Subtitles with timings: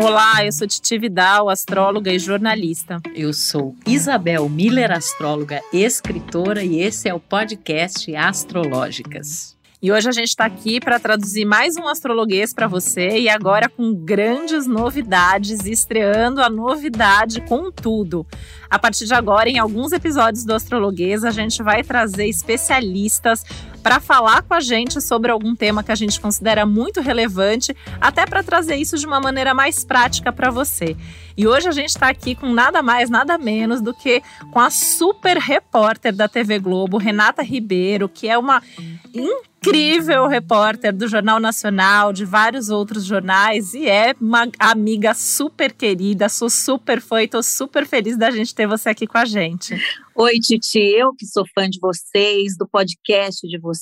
[0.00, 3.00] Olá, eu sou Titi Vidal, astróloga e jornalista.
[3.14, 9.54] Eu sou Isabel Miller, astróloga, escritora, e esse é o podcast Astrológicas.
[9.80, 13.68] E hoje a gente está aqui para traduzir mais um astrologuês para você e agora
[13.68, 18.26] com grandes novidades, estreando a novidade com tudo.
[18.70, 23.44] A partir de agora, em alguns episódios do Astrologuês, a gente vai trazer especialistas
[23.84, 28.24] para falar com a gente sobre algum tema que a gente considera muito relevante, até
[28.24, 30.96] para trazer isso de uma maneira mais prática para você.
[31.36, 34.70] E hoje a gente está aqui com nada mais, nada menos do que com a
[34.70, 38.62] super repórter da TV Globo, Renata Ribeiro, que é uma
[39.12, 46.28] incrível repórter do Jornal Nacional, de vários outros jornais, e é uma amiga super querida.
[46.28, 49.74] Sou super fã e tô super feliz da gente ter você aqui com a gente.
[50.14, 53.73] Oi, Titi, eu que sou fã de vocês, do podcast de vocês,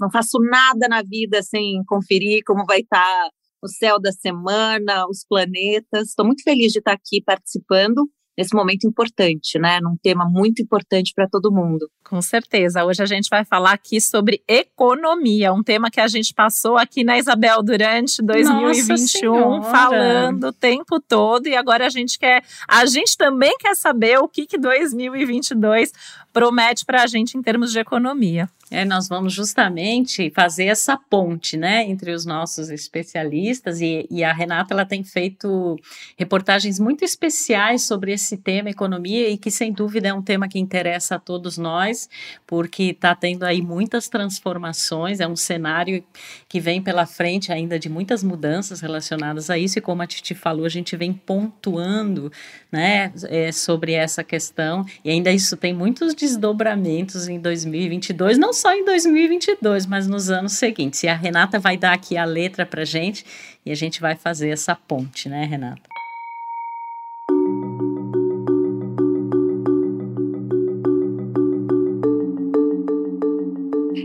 [0.00, 3.30] não faço nada na vida sem conferir como vai estar tá
[3.62, 6.08] o céu da semana, os planetas.
[6.08, 9.80] Estou muito feliz de estar aqui participando nesse momento importante, né?
[9.80, 11.88] Num tema muito importante para todo mundo.
[12.04, 12.84] Com certeza.
[12.84, 17.02] Hoje a gente vai falar aqui sobre economia, um tema que a gente passou aqui
[17.02, 23.16] na Isabel durante 2021, falando o tempo todo, e agora a gente quer, a gente
[23.16, 25.90] também quer saber o que que 2022
[26.32, 28.48] promete para a gente em termos de economia.
[28.68, 34.32] É, nós vamos justamente fazer essa ponte, né, entre os nossos especialistas e, e, a
[34.32, 35.78] Renata ela tem feito
[36.18, 40.58] reportagens muito especiais sobre esse tema economia e que sem dúvida é um tema que
[40.58, 42.08] interessa a todos nós,
[42.44, 46.02] porque está tendo aí muitas transformações, é um cenário
[46.48, 50.34] que vem pela frente ainda de muitas mudanças relacionadas a isso e como a Titi
[50.34, 52.32] falou, a gente vem pontuando,
[52.72, 58.72] né, é, sobre essa questão e ainda isso tem muitos desdobramentos em 2022, não só
[58.72, 61.02] em 2022, mas nos anos seguintes.
[61.02, 63.24] E a Renata vai dar aqui a letra para gente
[63.64, 65.95] e a gente vai fazer essa ponte, né, Renata?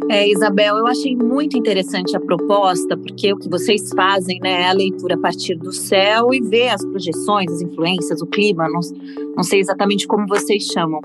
[0.10, 4.70] É, Isabel, eu achei muito interessante a proposta, porque o que vocês fazem né, é
[4.70, 8.80] a leitura a partir do céu e ver as projeções, as influências, o clima, não,
[9.36, 11.00] não sei exatamente como vocês chamam.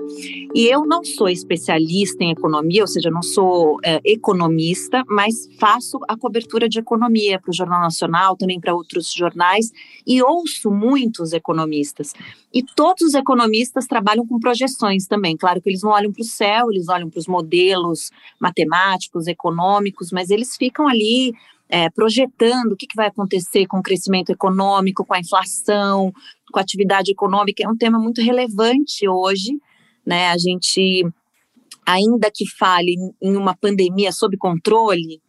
[0.53, 5.99] E eu não sou especialista em economia, ou seja, não sou é, economista, mas faço
[6.07, 9.71] a cobertura de economia para o Jornal Nacional, também para outros jornais,
[10.05, 12.13] e ouço muitos economistas.
[12.53, 15.37] E todos os economistas trabalham com projeções também.
[15.37, 18.09] Claro que eles não olham para o céu, eles olham para os modelos
[18.39, 18.86] matemáticos,
[19.27, 21.33] econômicos, mas eles ficam ali
[21.69, 26.13] é, projetando o que, que vai acontecer com o crescimento econômico, com a inflação,
[26.51, 27.63] com a atividade econômica.
[27.63, 29.59] É um tema muito relevante hoje.
[30.05, 30.27] Né?
[30.29, 31.05] A gente,
[31.85, 35.21] ainda que fale em uma pandemia sob controle,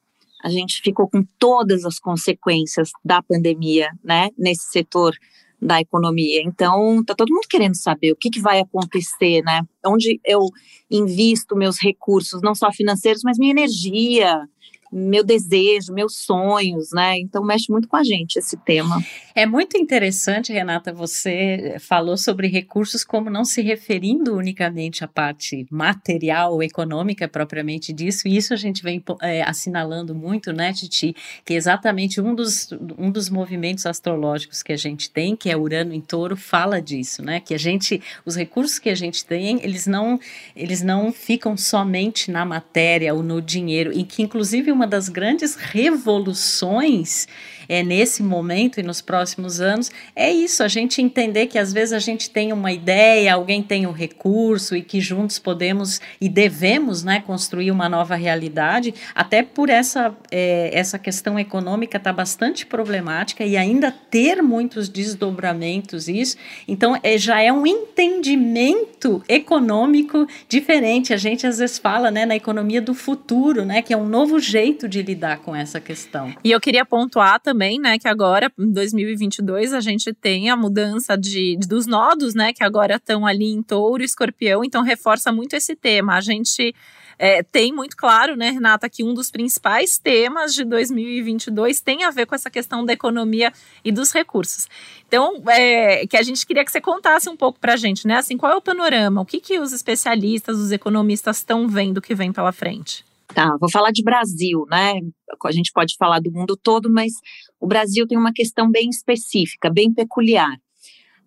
[0.43, 5.13] a gente ficou com todas as consequências da pandemia né, nesse setor
[5.61, 6.43] da economia.
[6.43, 9.63] Então, tá todo mundo querendo saber o que, que vai acontecer, né?
[9.85, 10.49] Onde eu
[10.91, 14.49] invisto meus recursos, não só financeiros, mas minha energia,
[14.93, 17.19] meu desejo, meus sonhos, né?
[17.19, 19.03] Então mexe muito com a gente esse tema.
[19.35, 25.67] É muito interessante, Renata, você falou sobre recursos como não se referindo unicamente à parte
[25.71, 31.55] material, econômica propriamente disso, e isso a gente vem é, assinalando muito, né, Titi, que
[31.55, 36.01] exatamente um dos, um dos movimentos astrológicos que a gente tem, que é Urano em
[36.01, 37.41] Touro, fala disso, né?
[37.41, 40.19] Que a gente, os recursos que a gente tem, eles não,
[40.57, 45.57] eles não ficam somente na matéria ou no dinheiro, e que inclusive uma das grandes
[45.57, 47.27] revoluções
[47.69, 49.91] é, nesse momento e nos próximos anos.
[50.17, 53.87] É isso, a gente entender que às vezes a gente tem uma ideia, alguém tem
[53.87, 59.69] um recurso e que juntos podemos e devemos né, construir uma nova realidade, até por
[59.69, 66.37] essa, é, essa questão econômica está bastante problemática e ainda ter muitos desdobramentos isso,
[66.67, 72.37] então é, já é um entendimento econômico diferente, a gente às vezes fala né, na
[72.37, 76.35] economia do futuro, né, que é um novo jeito de lidar com essa questão.
[76.43, 80.57] E eu queria pontuar também também, né, que agora, em 2022, a gente tem a
[80.57, 85.33] mudança de, dos nodos, né, que agora estão ali em touro e escorpião, então reforça
[85.33, 86.15] muito esse tema.
[86.15, 86.73] A gente
[87.19, 92.13] é, tem muito claro, né, Renata, que um dos principais temas de 2022 tem a
[92.13, 93.53] ver com essa questão da economia
[93.85, 94.69] e dos recursos.
[95.09, 98.19] Então, é, que a gente queria que você contasse um pouco para a gente, né,
[98.19, 102.15] assim, qual é o panorama, o que, que os especialistas, os economistas estão vendo que
[102.15, 103.05] vem pela frente?
[103.35, 104.95] Tá, vou falar de Brasil, né?
[105.45, 107.13] A gente pode falar do mundo todo, mas
[107.61, 110.57] o Brasil tem uma questão bem específica, bem peculiar.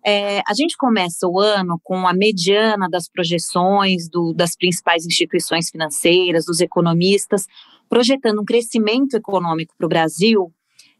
[0.04, 5.70] É, a gente começa o ano com a mediana das projeções do, das principais instituições
[5.70, 7.46] financeiras, dos economistas,
[7.88, 10.52] projetando um crescimento econômico para o Brasil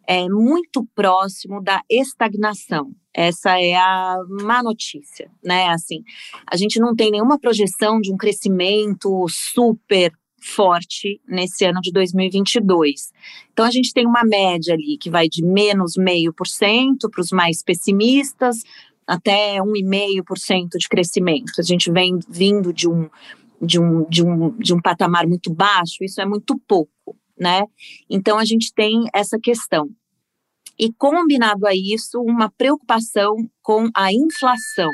[0.06, 2.92] é muito próximo da estagnação.
[3.14, 5.68] Essa é a má notícia, né?
[5.68, 6.02] Assim,
[6.46, 13.12] a gente não tem nenhuma projeção de um crescimento super forte nesse ano de 2022.
[13.52, 17.20] Então a gente tem uma média ali que vai de menos meio por cento para
[17.20, 18.62] os mais pessimistas
[19.06, 21.52] até 1,5% de crescimento.
[21.58, 23.08] A gente vem vindo de um,
[23.60, 27.62] de, um, de, um, de um patamar muito baixo, isso é muito pouco, né?
[28.08, 29.88] Então a gente tem essa questão.
[30.78, 34.90] E combinado a isso, uma preocupação com a inflação,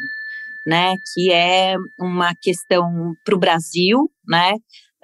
[0.67, 0.95] né?
[1.15, 4.55] Que é uma questão para o Brasil, né?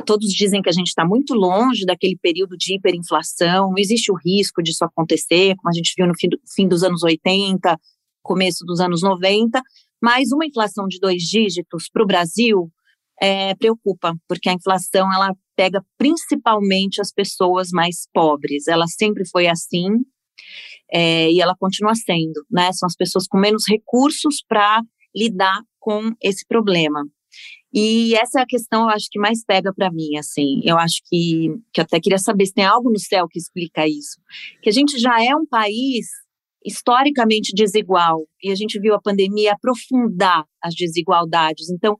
[0.04, 4.16] Todos dizem que a gente está muito longe daquele período de hiperinflação, não existe o
[4.16, 7.78] risco disso acontecer, como a gente viu no fim, do, fim dos anos 80,
[8.22, 9.60] começo dos anos 90,
[10.02, 12.70] mas uma inflação de dois dígitos para o Brasil
[13.20, 18.66] é, preocupa, porque a inflação ela pega principalmente as pessoas mais pobres.
[18.66, 19.88] Ela sempre foi assim
[20.92, 22.72] é, e ela continua sendo, né?
[22.72, 24.82] São as pessoas com menos recursos para
[25.14, 27.04] lidar com esse problema.
[27.76, 30.60] E essa é a questão, eu acho que mais pega para mim, assim.
[30.62, 33.84] Eu acho que, que eu até queria saber se tem algo no céu que explica
[33.84, 34.20] isso.
[34.62, 36.06] Que a gente já é um país
[36.64, 41.68] historicamente desigual e a gente viu a pandemia aprofundar as desigualdades.
[41.68, 41.98] Então,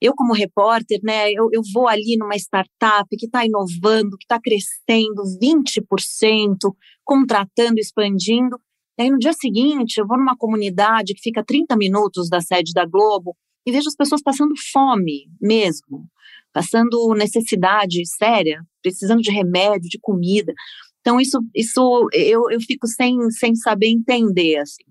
[0.00, 4.40] eu como repórter, né, eu, eu vou ali numa startup que está inovando, que está
[4.40, 6.56] crescendo 20%,
[7.04, 8.56] contratando, expandindo,
[8.96, 12.72] e aí no dia seguinte eu vou numa comunidade que fica 30 minutos da sede
[12.72, 13.36] da Globo
[13.66, 16.08] e vejo as pessoas passando fome mesmo,
[16.52, 20.52] passando necessidade séria, precisando de remédio, de comida.
[21.00, 24.84] Então isso, isso eu, eu fico sem, sem saber entender assim,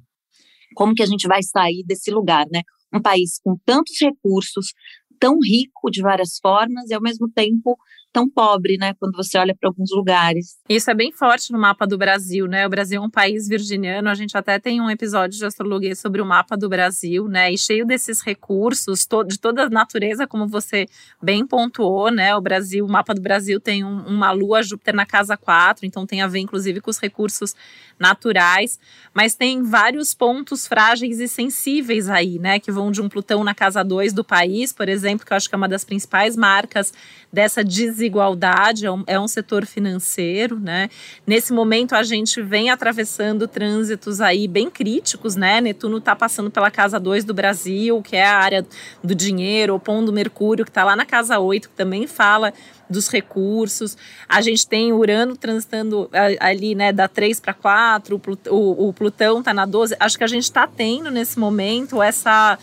[0.75, 2.62] como que a gente vai sair desse lugar, né?
[2.94, 4.74] Um país com tantos recursos,
[5.19, 7.77] tão rico de várias formas e ao mesmo tempo
[8.11, 10.57] tão pobre, né, quando você olha para alguns lugares.
[10.67, 12.65] Isso é bem forte no mapa do Brasil, né?
[12.65, 16.21] O Brasil é um país virginiano, a gente até tem um episódio de astrologia sobre
[16.21, 17.51] o mapa do Brasil, né?
[17.51, 20.88] E cheio desses recursos, to de toda a natureza, como você
[21.21, 22.35] bem pontuou, né?
[22.35, 26.06] O Brasil, o mapa do Brasil tem um, uma lua Júpiter na casa 4, então
[26.06, 27.56] tem a ver inclusive com os recursos
[28.00, 28.79] naturais,
[29.13, 32.59] mas tem vários pontos frágeis e sensíveis aí, né?
[32.59, 35.50] Que vão de um Plutão na casa 2 do país, por exemplo, que eu acho
[35.50, 36.94] que é uma das principais marcas
[37.31, 37.63] dessa
[38.00, 40.90] desigualdade, é um, é um setor financeiro, né?
[41.28, 45.60] Nesse momento a gente vem atravessando trânsitos aí bem críticos, né?
[45.60, 48.66] Netuno está passando pela casa 2 do Brasil, que é a área
[49.04, 52.54] do dinheiro, opondo Mercúrio, que está lá na casa 8, que também fala
[52.90, 53.98] dos recursos.
[54.28, 56.10] A gente tem Urano transitando
[56.40, 58.19] ali, né, da 3 para 4,
[58.50, 59.95] o, o Plutão está na 12.
[60.00, 62.57] Acho que a gente está tendo nesse momento essa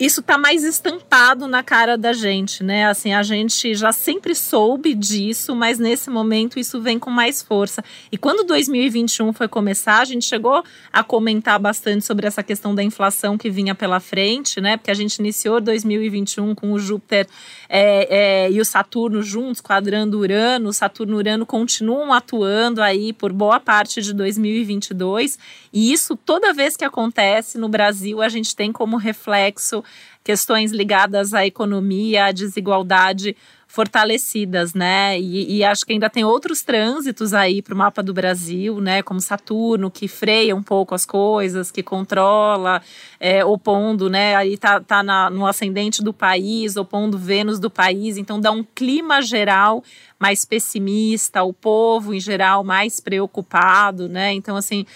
[0.00, 2.86] isso está mais estampado na cara da gente, né?
[2.86, 7.84] Assim, a gente já sempre soube disso, mas nesse momento isso vem com mais força.
[8.10, 12.82] E quando 2021 foi começar, a gente chegou a comentar bastante sobre essa questão da
[12.82, 14.78] inflação que vinha pela frente, né?
[14.78, 17.26] Porque a gente iniciou 2021 com o Júpiter
[17.68, 20.70] é, é, e o Saturno juntos, quadrando Urano.
[20.70, 25.38] O Saturno e Urano continuam atuando aí por boa parte de 2022.
[25.70, 29.84] E isso, toda vez que acontece no Brasil, a gente tem como reflexo isso,
[30.22, 33.36] questões ligadas à economia, à desigualdade
[33.68, 35.18] fortalecidas, né?
[35.20, 39.02] E, e, acho que ainda tem outros trânsitos aí para o mapa do Brasil, né?
[39.02, 42.80] Como Saturno, que freia um pouco as coisas, que controla,
[43.18, 44.36] é, opondo, né?
[44.36, 48.62] Aí tá, tá na, no ascendente do país, opondo Vênus do país, então dá um
[48.62, 49.82] clima geral
[50.18, 54.32] mais pessimista, o povo em geral mais preocupado, né?
[54.32, 54.86] Então, assim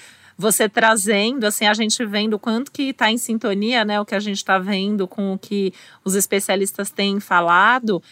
[0.40, 4.14] você trazendo, assim, a gente vendo o quanto que está em sintonia, né, o que
[4.14, 8.02] a gente está vendo com o que os especialistas têm falado,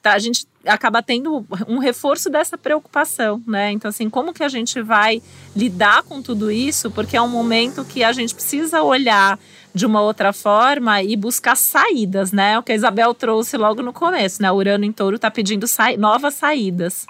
[0.00, 3.72] tá, a gente acaba tendo um reforço dessa preocupação, né?
[3.72, 5.20] Então, assim, como que a gente vai
[5.56, 6.88] lidar com tudo isso?
[6.88, 9.36] Porque é um momento que a gente precisa olhar
[9.74, 12.58] de uma outra forma e buscar saídas, né?
[12.58, 14.52] O que a Isabel trouxe logo no começo, né?
[14.52, 17.06] O Urano em Touro está pedindo sa novas saídas.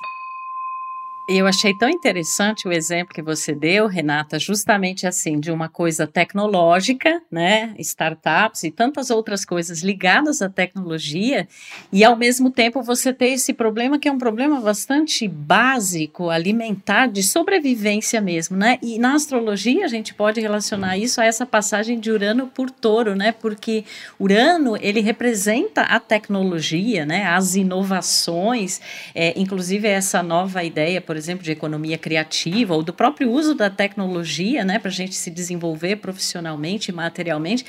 [1.34, 6.06] Eu achei tão interessante o exemplo que você deu, Renata, justamente assim, de uma coisa
[6.06, 11.48] tecnológica, né, startups e tantas outras coisas ligadas à tecnologia,
[11.90, 17.06] e ao mesmo tempo você ter esse problema que é um problema bastante básico, alimentar,
[17.06, 18.78] de sobrevivência mesmo, né?
[18.82, 23.16] E na astrologia a gente pode relacionar isso a essa passagem de Urano por Touro,
[23.16, 23.32] né?
[23.32, 23.86] Porque
[24.20, 28.82] Urano, ele representa a tecnologia, né, as inovações,
[29.14, 33.70] é, inclusive essa nova ideia, por exemplo, de economia criativa ou do próprio uso da
[33.70, 37.64] tecnologia, né, para a gente se desenvolver profissionalmente e materialmente.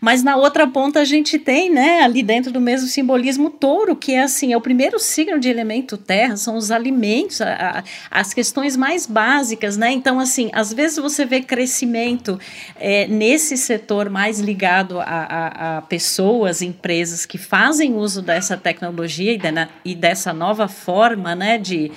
[0.00, 4.12] Mas na outra ponta a gente tem, né, ali dentro do mesmo simbolismo, touro, que
[4.12, 8.34] é assim, é o primeiro signo de elemento terra, são os alimentos, a, a, as
[8.34, 9.90] questões mais básicas, né?
[9.90, 12.38] Então, assim, às vezes você vê crescimento
[12.78, 19.32] é, nesse setor mais ligado a, a, a, pessoas, empresas que fazem uso dessa tecnologia
[19.32, 19.48] e, de,
[19.84, 21.90] e dessa nova forma, né, de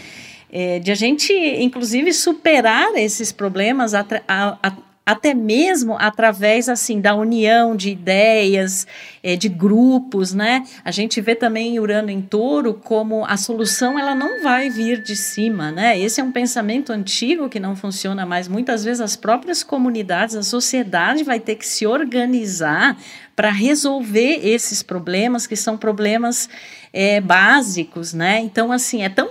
[0.51, 4.74] é, de a gente, inclusive, superar esses problemas a, a,
[5.10, 8.86] até mesmo através assim da união de ideias,
[9.24, 10.63] é, de grupos, né?
[10.86, 15.15] A gente vê também Urano em Touro como a solução ela não vai vir de
[15.15, 16.00] cima, né?
[16.00, 18.48] Esse é um pensamento antigo que não funciona mais.
[18.48, 22.96] Muitas vezes as próprias comunidades, a sociedade vai ter que se organizar
[23.36, 26.48] para resolver esses problemas que são problemas
[26.94, 28.39] é, básicos, né?
[28.41, 29.27] Então assim é tão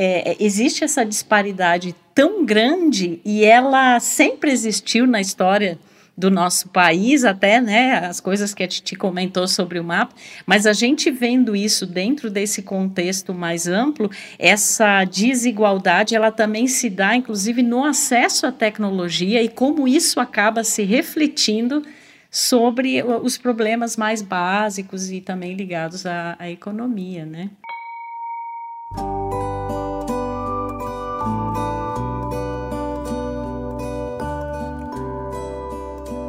[0.00, 5.76] é, existe essa disparidade tão grande e ela sempre existiu na história
[6.16, 10.14] do nosso país, até, né, as coisas que a Titi comentou sobre o mapa,
[10.46, 16.88] mas a gente vendo isso dentro desse contexto mais amplo, essa desigualdade, ela também se
[16.88, 21.84] dá, inclusive, no acesso à tecnologia e como isso acaba se refletindo
[22.30, 27.50] sobre os problemas mais básicos e também ligados à, à economia, né?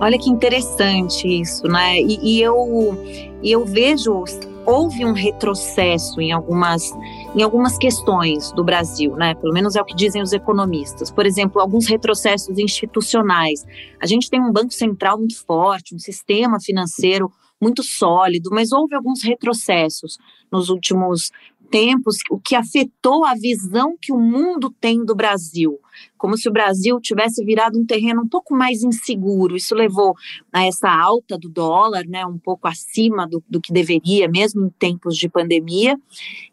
[0.01, 1.99] Olha que interessante isso, né?
[1.99, 2.97] E, e eu,
[3.43, 4.23] eu vejo,
[4.65, 6.89] houve um retrocesso em algumas,
[7.35, 9.35] em algumas questões do Brasil, né?
[9.35, 11.11] Pelo menos é o que dizem os economistas.
[11.11, 13.65] Por exemplo, alguns retrocessos institucionais.
[13.99, 17.29] A gente tem um banco central muito forte, um sistema financeiro
[17.61, 20.17] muito sólido, mas houve alguns retrocessos
[20.49, 21.29] nos últimos
[21.69, 25.77] tempos, o que afetou a visão que o mundo tem do Brasil,
[26.19, 29.55] como se o Brasil tivesse virado um terreno um pouco mais inseguro.
[29.55, 30.15] Isso levou
[30.53, 34.69] a essa alta do dólar, né, um pouco acima do, do que deveria, mesmo em
[34.69, 35.97] tempos de pandemia,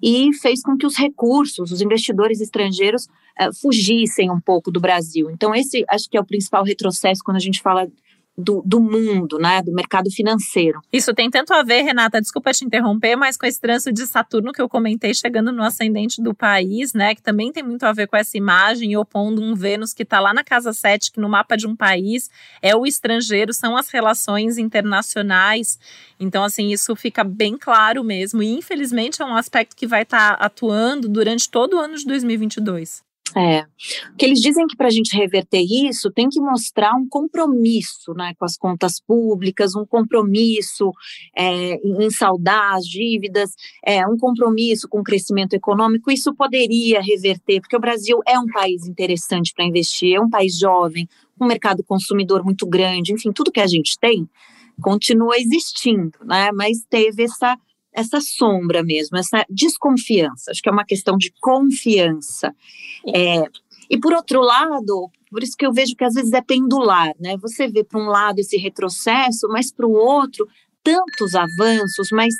[0.00, 3.06] e fez com que os recursos, os investidores estrangeiros,
[3.40, 5.28] uh, fugissem um pouco do Brasil.
[5.30, 7.88] Então, esse acho que é o principal retrocesso quando a gente fala
[8.36, 10.80] do, do, mundo, né, do mercado financeiro.
[10.92, 14.52] Isso tem tanto a ver, Renata, desculpa te interromper, mas com esse trânsito de Saturno
[14.52, 18.06] que eu comentei chegando no ascendente do país, né, que também tem muito a ver
[18.06, 21.56] com essa imagem opondo um Vênus que está lá na casa 7, que no mapa
[21.56, 22.28] de um país
[22.60, 25.78] é o estrangeiro, são as relações internacionais.
[26.20, 30.36] Então, assim, isso fica bem claro mesmo e infelizmente é um aspecto que vai estar
[30.36, 33.05] tá atuando durante todo o ano de 2022.
[33.34, 33.66] É.
[34.16, 38.32] que eles dizem que para a gente reverter isso tem que mostrar um compromisso né,
[38.38, 40.92] com as contas públicas, um compromisso
[41.36, 43.50] é, em saldar as dívidas,
[43.84, 46.10] é, um compromisso com o crescimento econômico.
[46.10, 50.56] Isso poderia reverter, porque o Brasil é um país interessante para investir, é um país
[50.56, 54.28] jovem, um mercado consumidor muito grande, enfim, tudo que a gente tem
[54.80, 56.50] continua existindo, né?
[56.52, 57.56] Mas teve essa
[57.96, 60.50] essa sombra mesmo, essa desconfiança.
[60.50, 62.54] Acho que é uma questão de confiança.
[63.14, 63.42] É,
[63.88, 67.36] e por outro lado, por isso que eu vejo que às vezes é pendular, né?
[67.38, 70.46] Você vê para um lado esse retrocesso, mas para o outro
[70.86, 72.32] tantos avanços, mas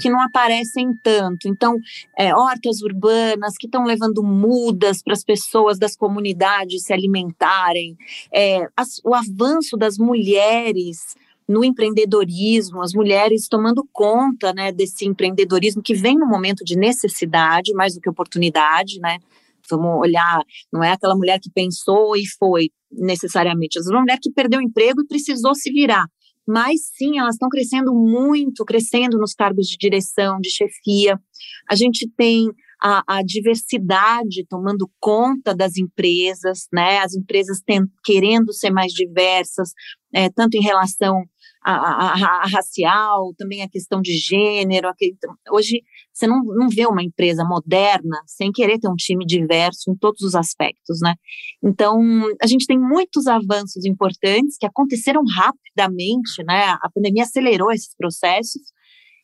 [0.00, 1.46] que não aparecem tanto.
[1.46, 1.76] Então,
[2.18, 7.96] é, hortas urbanas que estão levando mudas para as pessoas das comunidades se alimentarem,
[8.34, 11.14] é, as, o avanço das mulheres
[11.48, 17.72] no empreendedorismo, as mulheres tomando conta né, desse empreendedorismo que vem no momento de necessidade,
[17.74, 19.18] mais do que oportunidade, né?
[19.70, 24.30] Vamos olhar, não é aquela mulher que pensou e foi necessariamente, é uma mulher que
[24.30, 26.06] perdeu o emprego e precisou se virar.
[26.46, 31.16] Mas sim, elas estão crescendo muito, crescendo nos cargos de direção, de chefia.
[31.70, 32.48] A gente tem
[32.82, 36.98] a, a, diversidade tomando conta das empresas, né?
[36.98, 39.70] As empresas tem, querendo ser mais diversas,
[40.12, 41.22] é, tanto em relação
[41.64, 44.90] a, a, a, racial, também a questão de gênero.
[45.50, 49.96] hoje você não, não vê uma empresa moderna sem querer ter um time diverso em
[49.96, 51.14] todos os aspectos, né?
[51.62, 52.00] Então,
[52.42, 56.76] a gente tem muitos avanços importantes que aconteceram rapidamente, né?
[56.82, 58.62] A pandemia acelerou esses processos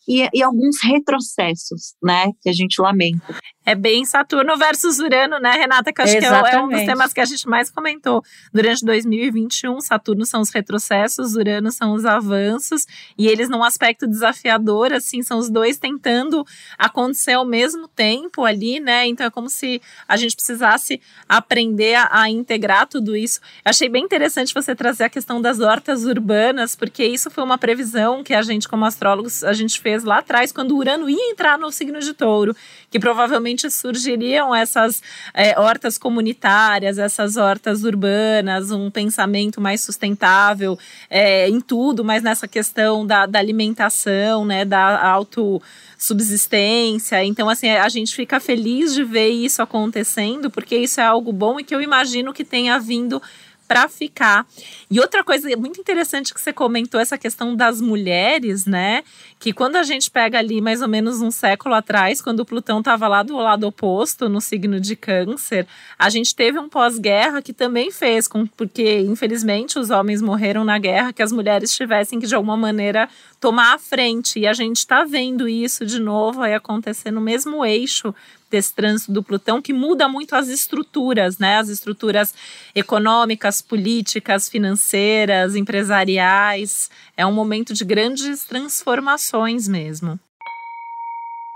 [0.08, 3.36] e, e alguns retrocessos, né, que a gente lamenta.
[3.68, 5.92] É bem Saturno versus Urano, né, Renata?
[5.92, 6.50] Que acho Exatamente.
[6.50, 9.78] que é, um dos temas que a gente mais comentou durante 2021.
[9.82, 12.86] Saturno são os retrocessos, Urano são os avanços,
[13.18, 16.46] e eles, num aspecto desafiador, assim, são os dois tentando
[16.78, 19.06] acontecer ao mesmo tempo ali, né?
[19.06, 20.98] Então é como se a gente precisasse
[21.28, 23.38] aprender a, a integrar tudo isso.
[23.62, 27.58] Eu achei bem interessante você trazer a questão das hortas urbanas, porque isso foi uma
[27.58, 31.30] previsão que a gente, como astrólogos, a gente fez lá atrás, quando o Urano ia
[31.30, 32.54] entrar no signo de touro,
[32.90, 35.02] que provavelmente surgiriam essas
[35.34, 40.78] é, hortas comunitárias, essas hortas urbanas, um pensamento mais sustentável
[41.10, 45.60] é, em tudo, mas nessa questão da, da alimentação, né, da auto
[45.98, 47.22] subsistência.
[47.24, 51.58] Então, assim, a gente fica feliz de ver isso acontecendo, porque isso é algo bom
[51.58, 53.20] e que eu imagino que tenha vindo
[53.68, 54.46] para ficar.
[54.90, 59.04] E outra coisa muito interessante que você comentou, essa questão das mulheres, né?
[59.38, 62.78] Que quando a gente pega ali mais ou menos um século atrás, quando o Plutão
[62.78, 65.66] estava lá do lado oposto, no signo de Câncer,
[65.98, 70.78] a gente teve um pós-guerra que também fez com porque infelizmente os homens morreram na
[70.78, 73.08] guerra, que as mulheres tivessem que de alguma maneira
[73.38, 74.38] tomar a frente.
[74.38, 78.14] E a gente está vendo isso de novo aí acontecer no mesmo eixo
[78.50, 81.58] desse trânsito do Plutão, que muda muito as estruturas, né?
[81.58, 82.34] As estruturas
[82.74, 86.90] econômicas, políticas, financeiras, empresariais.
[87.16, 90.18] É um momento de grandes transformações mesmo.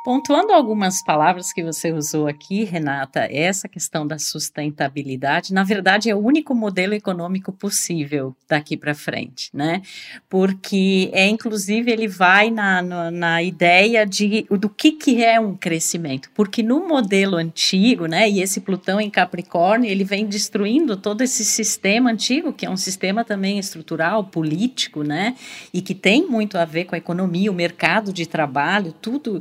[0.05, 6.15] Pontuando algumas palavras que você usou aqui, Renata, essa questão da sustentabilidade, na verdade, é
[6.15, 9.81] o único modelo econômico possível daqui para frente, né?
[10.29, 15.55] Porque é, inclusive, ele vai na, na, na, ideia de do que, que é um
[15.55, 16.33] crescimento.
[16.35, 21.45] Porque no modelo antigo, né, e esse Plutão em Capricórnio, ele vem destruindo todo esse
[21.45, 25.37] sistema antigo, que é um sistema também estrutural, político, né?
[25.73, 29.41] E que tem muito a ver com a economia, o mercado de trabalho, tudo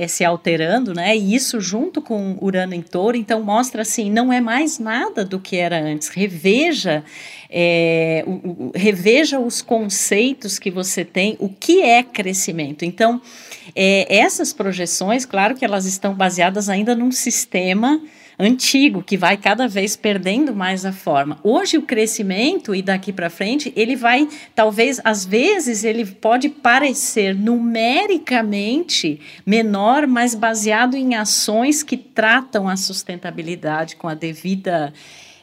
[0.00, 1.14] é, se alterando, né?
[1.14, 5.38] E isso junto com Urano em Touro, então mostra assim, não é mais nada do
[5.38, 6.08] que era antes.
[6.08, 7.04] Reveja,
[7.50, 12.82] é, o, o, reveja os conceitos que você tem, o que é crescimento.
[12.82, 13.20] Então,
[13.76, 18.00] é, essas projeções, claro que elas estão baseadas ainda num sistema
[18.40, 21.38] antigo que vai cada vez perdendo mais a forma.
[21.44, 27.34] Hoje o crescimento e daqui para frente, ele vai talvez às vezes ele pode parecer
[27.34, 34.92] numericamente menor, mas baseado em ações que tratam a sustentabilidade com a devida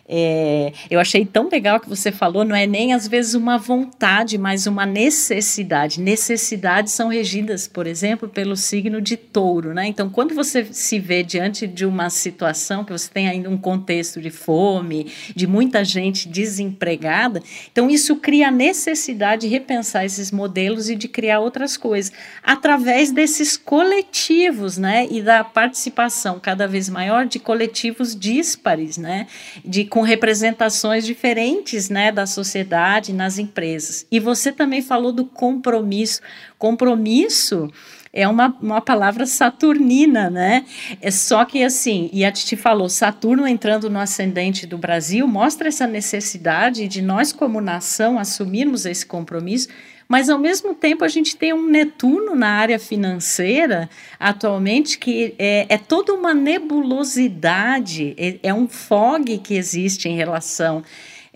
[0.09, 4.37] é, eu achei tão legal que você falou, não é nem às vezes uma vontade,
[4.37, 5.99] mas uma necessidade.
[5.99, 9.85] Necessidades são regidas, por exemplo, pelo signo de touro, né?
[9.87, 14.21] Então, quando você se vê diante de uma situação que você tem ainda um contexto
[14.21, 20.89] de fome, de muita gente desempregada, então isso cria a necessidade de repensar esses modelos
[20.89, 25.05] e de criar outras coisas através desses coletivos, né?
[25.11, 29.27] E da participação cada vez maior de coletivos díspares, né?
[29.65, 34.05] De com representações diferentes né, da sociedade nas empresas.
[34.11, 36.21] E você também falou do compromisso.
[36.55, 37.67] Compromisso
[38.13, 40.65] é uma, uma palavra saturnina, né?
[41.01, 45.67] É só que assim, e a Titi falou, Saturno entrando no ascendente do Brasil mostra
[45.67, 49.67] essa necessidade de nós como nação assumirmos esse compromisso
[50.07, 53.89] mas ao mesmo tempo a gente tem um Netuno na área financeira
[54.19, 60.83] atualmente que é, é toda uma nebulosidade, é, é um fog que existe em relação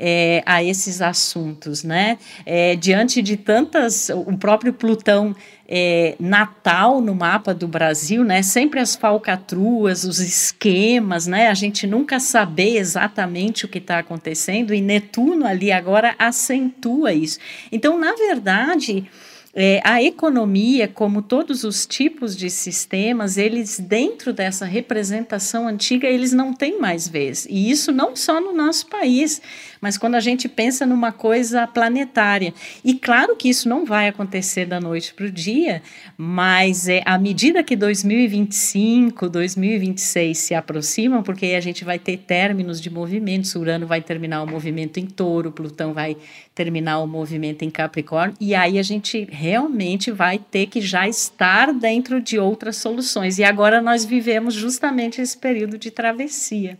[0.03, 2.17] é, a esses assuntos, né?
[2.43, 5.35] É, diante de tantas, o próprio Plutão
[5.69, 8.41] é, natal no mapa do Brasil, né?
[8.41, 11.49] Sempre as falcatruas, os esquemas, né?
[11.49, 17.37] A gente nunca saber exatamente o que está acontecendo e Netuno ali agora acentua isso.
[17.71, 19.07] Então, na verdade,
[19.53, 26.31] é, a economia, como todos os tipos de sistemas, eles dentro dessa representação antiga, eles
[26.31, 27.45] não têm mais vez.
[27.49, 29.41] E isso não só no nosso país,
[29.81, 32.53] mas quando a gente pensa numa coisa planetária.
[32.83, 35.81] E claro que isso não vai acontecer da noite para o dia,
[36.15, 42.79] mas é à medida que 2025, 2026 se aproximam, porque a gente vai ter términos
[42.79, 46.15] de movimentos, Urano vai terminar o movimento em Touro, Plutão vai
[46.61, 51.73] terminar o movimento em Capricórnio, e aí a gente realmente vai ter que já estar
[51.73, 53.39] dentro de outras soluções.
[53.39, 56.77] E agora nós vivemos justamente esse período de travessia.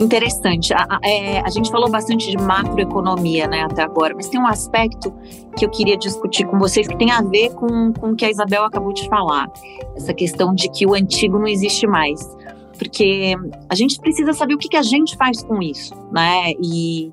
[0.00, 0.72] Interessante.
[0.72, 5.12] A, é, a, gente falou bastante de macroeconomia né, até agora, mas tem um aspecto
[5.56, 8.30] que eu queria discutir com vocês que tem a ver com, com o que a
[8.30, 9.50] Isabel acabou de falar.
[9.96, 12.36] Essa questão de que o antigo não existe mais
[12.78, 13.34] porque
[13.68, 16.52] a gente precisa saber o que, que a gente faz com isso, né?
[16.62, 17.12] E,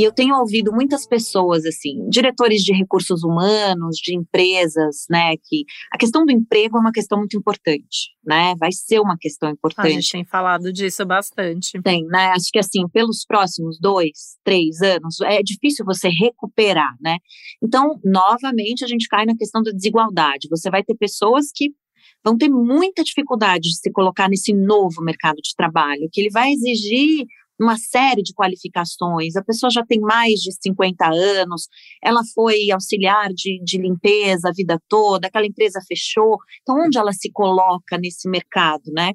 [0.00, 5.64] e eu tenho ouvido muitas pessoas, assim, diretores de recursos humanos, de empresas, né, que
[5.92, 8.54] a questão do emprego é uma questão muito importante, né?
[8.58, 9.88] Vai ser uma questão importante.
[9.88, 11.78] A gente tem falado disso bastante.
[11.82, 12.28] Tem, né?
[12.34, 17.18] Acho que, assim, pelos próximos dois, três anos, é difícil você recuperar, né?
[17.62, 20.48] Então, novamente, a gente cai na questão da desigualdade.
[20.48, 21.74] Você vai ter pessoas que
[22.24, 26.50] vão ter muita dificuldade de se colocar nesse novo mercado de trabalho, que ele vai
[26.52, 27.26] exigir
[27.60, 29.36] uma série de qualificações.
[29.36, 31.68] A pessoa já tem mais de 50 anos,
[32.02, 36.38] ela foi auxiliar de, de limpeza a vida toda, aquela empresa fechou.
[36.62, 39.12] Então, onde ela se coloca nesse mercado, né?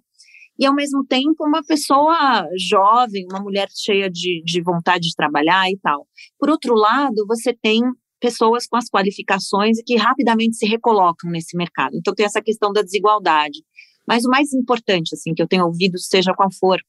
[0.57, 5.69] E, ao mesmo tempo, uma pessoa jovem, uma mulher cheia de, de vontade de trabalhar
[5.69, 6.07] e tal.
[6.39, 7.81] Por outro lado, você tem
[8.21, 11.97] pessoas com as qualificações e que rapidamente se recolocam nesse mercado.
[11.97, 13.59] Então, tem essa questão da desigualdade.
[14.07, 16.79] Mas o mais importante, assim, que eu tenho ouvido, seja qual for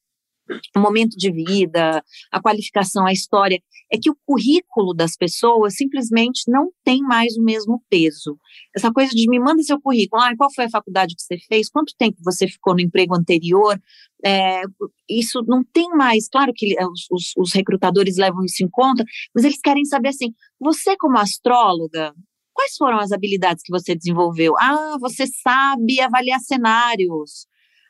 [0.76, 3.60] o momento de vida, a qualificação, a história,
[3.92, 8.38] é que o currículo das pessoas simplesmente não tem mais o mesmo peso.
[8.74, 11.68] Essa coisa de me manda seu currículo, ah, qual foi a faculdade que você fez,
[11.68, 13.80] quanto tempo você ficou no emprego anterior,
[14.24, 14.62] é,
[15.08, 19.04] isso não tem mais, claro que os, os, os recrutadores levam isso em conta,
[19.34, 22.12] mas eles querem saber assim, você como astróloga,
[22.52, 24.54] quais foram as habilidades que você desenvolveu?
[24.58, 27.46] Ah, você sabe avaliar cenários,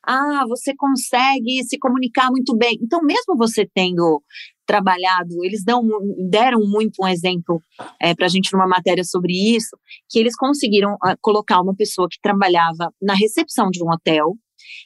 [0.06, 2.78] ah, você consegue se comunicar muito bem.
[2.80, 4.22] Então, mesmo você tendo
[4.66, 5.82] trabalhado, eles dão,
[6.28, 7.62] deram muito um exemplo
[8.00, 9.76] é, para a gente numa matéria sobre isso,
[10.10, 14.36] que eles conseguiram uh, colocar uma pessoa que trabalhava na recepção de um hotel,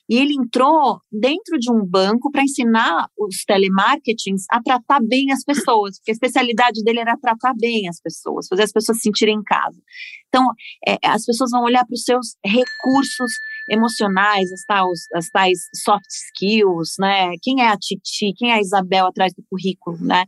[0.08, 5.44] e ele entrou dentro de um banco para ensinar os telemarketings a tratar bem as
[5.44, 9.36] pessoas, porque a especialidade dele era tratar bem as pessoas, fazer as pessoas se sentirem
[9.36, 9.80] em casa.
[10.28, 10.44] Então,
[10.86, 13.32] é, as pessoas vão olhar para os seus recursos
[13.70, 17.30] emocionais, as tais, as tais soft skills, né?
[17.42, 20.24] Quem é a Titi, quem é a Isabel atrás do currículo, né?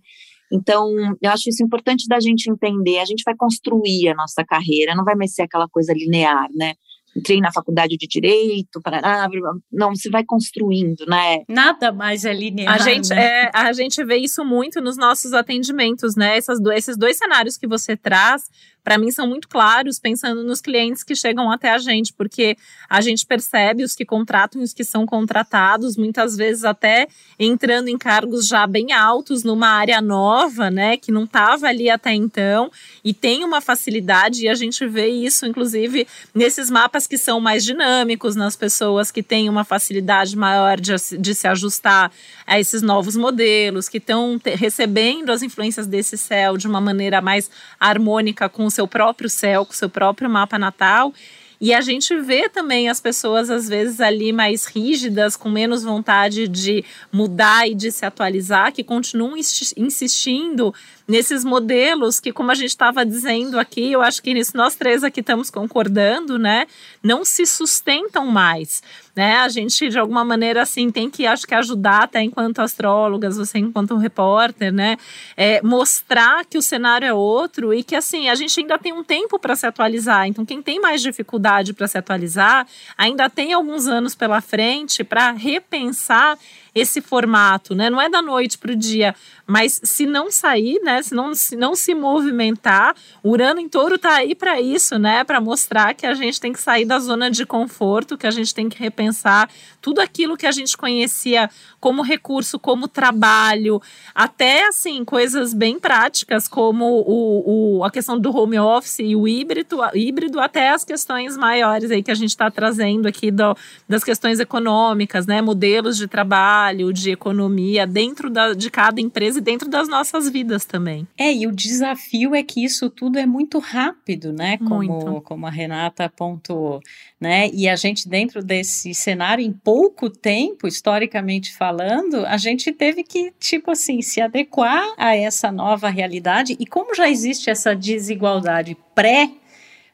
[0.52, 0.87] Então,
[1.20, 2.98] eu acho isso importante da gente entender.
[2.98, 6.74] A gente vai construir a nossa carreira, não vai mais ser aquela coisa linear, né?
[7.16, 9.28] entrei na faculdade de direito, parará,
[9.70, 11.42] não, você vai construindo, né?
[11.48, 12.74] Nada mais é linear.
[12.74, 13.44] A gente, né?
[13.44, 16.37] é, a gente vê isso muito nos nossos atendimentos, né?
[16.37, 18.44] Essas do, esses dois cenários que você traz,
[18.83, 22.57] para mim são muito claros, pensando nos clientes que chegam até a gente, porque
[22.88, 27.07] a gente percebe os que contratam e os que são contratados, muitas vezes até
[27.38, 32.12] entrando em cargos já bem altos numa área nova, né, que não estava ali até
[32.12, 32.71] então,
[33.05, 37.64] e tem uma facilidade, e a gente vê isso, inclusive, nesses mapas que são mais
[37.64, 42.11] dinâmicos, nas pessoas que têm uma facilidade maior de, de se ajustar
[42.53, 47.51] a esses novos modelos, que estão recebendo as influências desse céu de uma maneira mais
[47.81, 51.15] harmônica com seu próprio céu, com o seu próprio mapa natal.
[51.59, 56.47] E a gente vê também as pessoas, às vezes, ali mais rígidas, com menos vontade
[56.47, 60.75] de mudar e de se atualizar, que continuam insistindo
[61.07, 65.05] nesses modelos que, como a gente estava dizendo aqui, eu acho que nisso nós três
[65.05, 66.67] aqui estamos concordando, né?
[67.03, 68.83] Não se sustentam mais
[69.15, 69.37] né?
[69.37, 73.59] A gente, de alguma maneira, assim, tem que, acho que, ajudar até enquanto astrólogas, você
[73.59, 74.97] enquanto repórter, né?
[75.37, 79.05] É, mostrar que o cenário é outro e que, assim, a gente ainda tem um
[79.05, 80.27] tempo para se atualizar.
[80.27, 85.31] Então, quem tem mais dificuldade para se atualizar, ainda tem alguns anos pela frente para
[85.33, 86.38] repensar
[86.75, 87.91] esse formato, né?
[87.91, 89.15] Não é da noite para o dia,
[89.47, 90.91] mas se não sair, né?
[91.00, 95.22] Se não se, não se movimentar, Urano em Touro está aí para isso, né?
[95.22, 98.52] Para mostrar que a gente tem que sair da zona de conforto, que a gente
[98.52, 99.48] tem que repensar
[99.81, 101.48] tudo aquilo que a gente conhecia
[101.81, 103.83] como recurso, como trabalho,
[104.14, 109.26] até assim coisas bem práticas como o, o a questão do home office e o
[109.26, 113.57] híbrido, híbrido até as questões maiores aí que a gente está trazendo aqui do,
[113.88, 115.42] das questões econômicas, né?
[115.42, 120.64] Modelos de trabalho, de economia dentro da, de cada empresa e dentro das nossas vidas
[120.64, 120.82] também.
[121.18, 124.59] É, e o desafio é que isso tudo é muito rápido, né?
[124.59, 126.81] Como, como a Renata apontou,
[127.21, 127.49] né?
[127.53, 133.33] E a gente, dentro desse cenário, em pouco tempo, historicamente falando, a gente teve que,
[133.38, 136.57] tipo assim, se adequar a essa nova realidade.
[136.59, 139.31] E como já existe essa desigualdade pré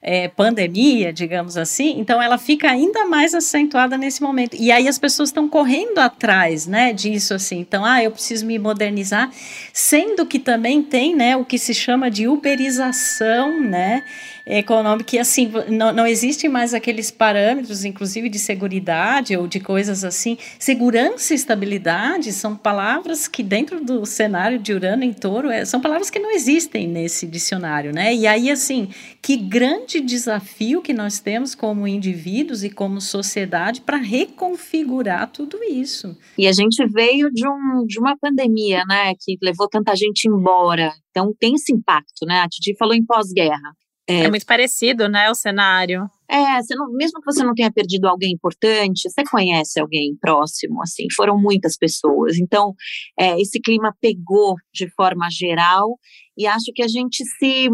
[0.00, 4.56] é, pandemia, digamos assim, então ela fica ainda mais acentuada nesse momento.
[4.58, 7.58] E aí as pessoas estão correndo atrás, né, disso assim.
[7.58, 9.30] Então, ah, eu preciso me modernizar,
[9.72, 14.04] sendo que também tem, né, o que se chama de uberização, né,
[14.48, 18.68] econômica e assim não, não existem mais aqueles parâmetros, inclusive de segurança
[19.38, 20.36] ou de coisas assim.
[20.58, 25.80] Segurança e estabilidade são palavras que dentro do cenário de Urano em Touro é, são
[25.80, 28.14] palavras que não existem nesse dicionário, né?
[28.14, 28.90] E aí assim,
[29.22, 36.16] que grande desafio que nós temos como indivíduos e como sociedade para reconfigurar tudo isso.
[36.36, 40.92] E a gente veio de, um, de uma pandemia, né, que levou tanta gente embora.
[41.10, 42.40] Então tem esse impacto, né?
[42.40, 43.74] A Titi falou em pós-guerra.
[44.08, 46.08] É, é muito parecido, né, o cenário.
[46.30, 50.82] É, você não, mesmo que você não tenha perdido alguém importante, você conhece alguém próximo,
[50.82, 52.38] assim, foram muitas pessoas.
[52.38, 52.74] Então,
[53.18, 55.98] é, esse clima pegou de forma geral
[56.36, 57.68] e acho que a gente se.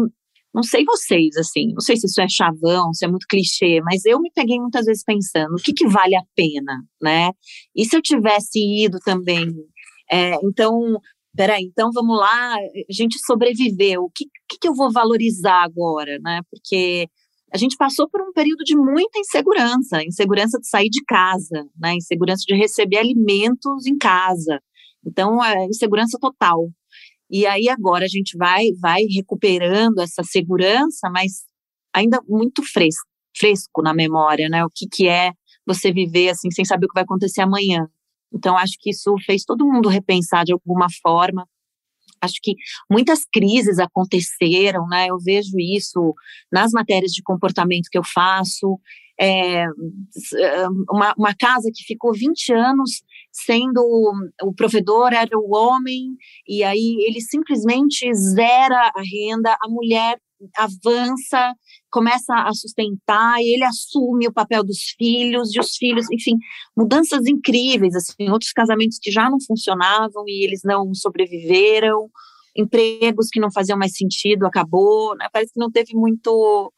[0.55, 4.05] Não sei vocês, assim, não sei se isso é chavão, se é muito clichê, mas
[4.05, 7.31] eu me peguei muitas vezes pensando, o que, que vale a pena, né?
[7.75, 9.47] E se eu tivesse ido também
[10.11, 10.71] É, então,
[11.35, 16.17] peraí, então vamos lá, a gente sobreviveu, o que, que, que eu vou valorizar agora,
[16.23, 16.41] né?
[16.49, 17.07] Porque
[17.53, 21.95] a gente passou por um período de muita insegurança, insegurança de sair de casa, né?
[21.95, 24.61] Insegurança de receber alimentos em casa.
[25.05, 26.69] Então, é insegurança total.
[27.29, 31.43] E aí agora a gente vai vai recuperando essa segurança, mas
[31.93, 34.63] ainda muito fresco, fresco na memória, né?
[34.65, 35.31] O que que é
[35.65, 37.87] você viver assim sem saber o que vai acontecer amanhã.
[38.33, 41.47] Então acho que isso fez todo mundo repensar de alguma forma.
[42.21, 42.55] Acho que
[42.89, 45.07] muitas crises aconteceram, né?
[45.09, 46.13] Eu vejo isso
[46.51, 48.79] nas matérias de comportamento que eu faço.
[49.19, 49.65] É,
[50.89, 53.01] uma, uma casa que ficou 20 anos
[53.35, 53.81] sendo
[54.41, 56.15] o provedor era o homem,
[56.47, 60.17] e aí ele simplesmente zera a renda, a mulher
[60.55, 61.53] avança,
[61.91, 66.37] começa a sustentar, e ele assume o papel dos filhos, e os filhos, enfim,
[66.77, 72.09] mudanças incríveis, assim, outros casamentos que já não funcionavam e eles não sobreviveram,
[72.55, 75.27] empregos que não faziam mais sentido, acabou, né?
[75.31, 76.71] parece que não teve muito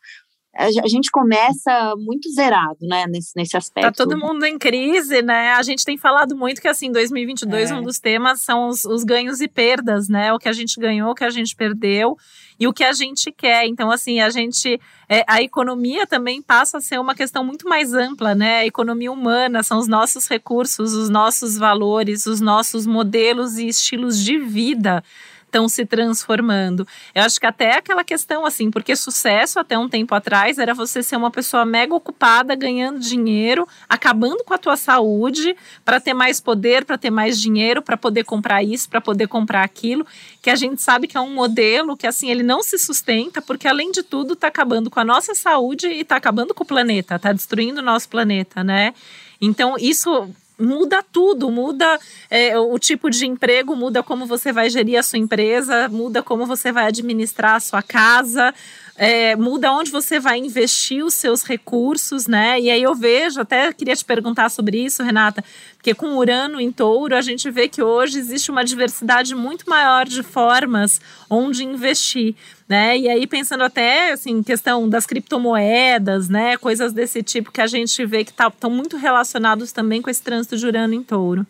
[0.58, 3.86] a gente começa muito zerado, né, nesse, nesse aspecto.
[3.86, 5.54] Tá todo mundo em crise, né?
[5.54, 7.76] A gente tem falado muito que, assim, 2022, é.
[7.76, 10.34] um dos temas são os, os, ganhos e perdas, né?
[10.34, 12.18] O que a gente ganhou, o que a gente perdeu
[12.60, 13.68] e o que a gente quer.
[13.68, 14.82] Então, assim, a gente.
[15.08, 18.60] É, a economia também passa a ser uma questão muito mais ampla, né?
[18.60, 24.22] A economia humana são os nossos recursos, os nossos valores, os nossos modelos e estilos
[24.22, 25.04] de vida
[25.58, 26.88] estão se transformando.
[27.14, 31.02] Eu acho que até aquela questão assim, porque sucesso até um tempo atrás era você
[31.02, 36.40] ser uma pessoa mega ocupada, ganhando dinheiro, acabando com a tua saúde para ter mais
[36.40, 40.06] poder, para ter mais dinheiro, para poder comprar isso, para poder comprar aquilo,
[40.42, 43.68] que a gente sabe que é um modelo que assim ele não se sustenta, porque
[43.68, 47.16] além de tudo está acabando com a nossa saúde e está acabando com o planeta,
[47.16, 48.94] está destruindo o nosso planeta, né?
[49.42, 54.98] Então, isso muda tudo, muda é, o tipo de emprego, muda como você vai gerir
[54.98, 58.54] a sua empresa, muda como você vai administrar a sua casa,
[58.98, 62.60] é, muda onde você vai investir os seus recursos, né?
[62.60, 65.44] E aí eu vejo, até queria te perguntar sobre isso, Renata,
[65.76, 70.08] porque com Urano em touro, a gente vê que hoje existe uma diversidade muito maior
[70.08, 72.36] de formas onde investir.
[72.68, 72.98] Né?
[72.98, 78.06] E aí pensando até assim, questão das criptomoedas, né, coisas desse tipo que a gente
[78.06, 81.48] vê que estão tá, muito relacionados também com esse trânsito de Urano em Touro.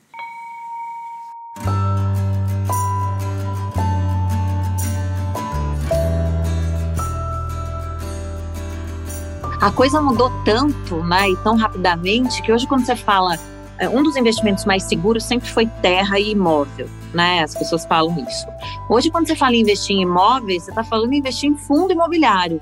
[9.59, 13.37] A coisa mudou tanto, né, e tão rapidamente que hoje quando você fala
[13.79, 17.43] é, um dos investimentos mais seguros sempre foi terra e imóvel, né?
[17.43, 18.47] As pessoas falam isso.
[18.89, 21.91] Hoje, quando você fala em investir em imóveis, você está falando em investir em fundo
[21.91, 22.61] imobiliário.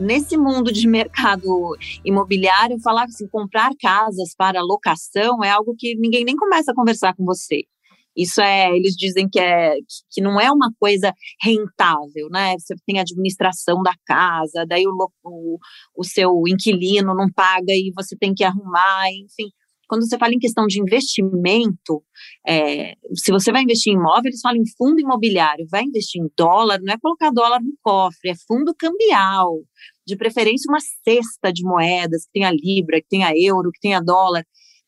[0.00, 6.24] Nesse mundo de mercado imobiliário, falar assim, comprar casas para locação é algo que ninguém
[6.24, 7.64] nem começa a conversar com você.
[8.18, 9.74] Isso é, eles dizem que, é,
[10.10, 12.54] que não é uma coisa rentável, né?
[12.58, 15.58] Você tem a administração da casa, daí o, o,
[15.96, 19.50] o seu inquilino não paga e você tem que arrumar, enfim
[19.88, 22.04] quando você fala em questão de investimento,
[22.46, 26.28] é, se você vai investir em imóvel, eles falam em fundo imobiliário, vai investir em
[26.36, 29.60] dólar, não é colocar dólar no cofre, é fundo cambial,
[30.06, 34.44] de preferência uma cesta de moedas, que tenha libra, que tenha euro, que tenha dólar.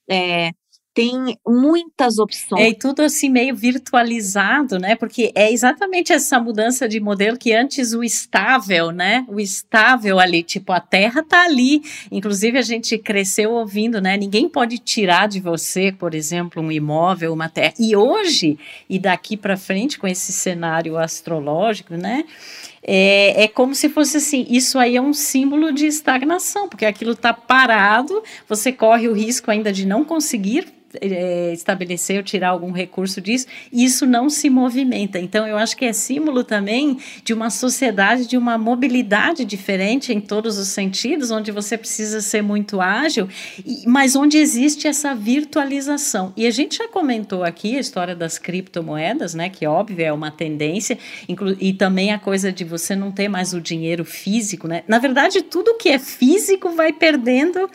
[0.09, 0.51] É,
[0.93, 2.63] tem muitas opções.
[2.63, 4.97] É, e tudo assim meio virtualizado, né?
[4.97, 9.25] Porque é exatamente essa mudança de modelo que antes o estável, né?
[9.29, 11.83] O estável ali, tipo, a terra tá ali.
[12.11, 14.17] Inclusive a gente cresceu ouvindo, né?
[14.17, 17.75] Ninguém pode tirar de você, por exemplo, um imóvel, uma terra.
[17.79, 22.25] E hoje, e daqui para frente com esse cenário astrológico, né?
[22.83, 27.13] É, é, como se fosse assim, isso aí é um símbolo de estagnação, porque aquilo
[27.13, 30.67] está parado, você corre o risco ainda de não conseguir
[31.01, 35.19] é, estabelecer ou tirar algum recurso disso, isso não se movimenta.
[35.19, 40.21] Então, eu acho que é símbolo também de uma sociedade, de uma mobilidade diferente em
[40.21, 43.29] todos os sentidos, onde você precisa ser muito ágil,
[43.87, 46.33] mas onde existe essa virtualização.
[46.37, 50.31] E a gente já comentou aqui a história das criptomoedas, né, que óbvio é uma
[50.31, 50.99] tendência,
[51.61, 54.83] e também a coisa de você não ter mais o dinheiro físico, né?
[54.87, 57.71] Na verdade, tudo que é físico vai perdendo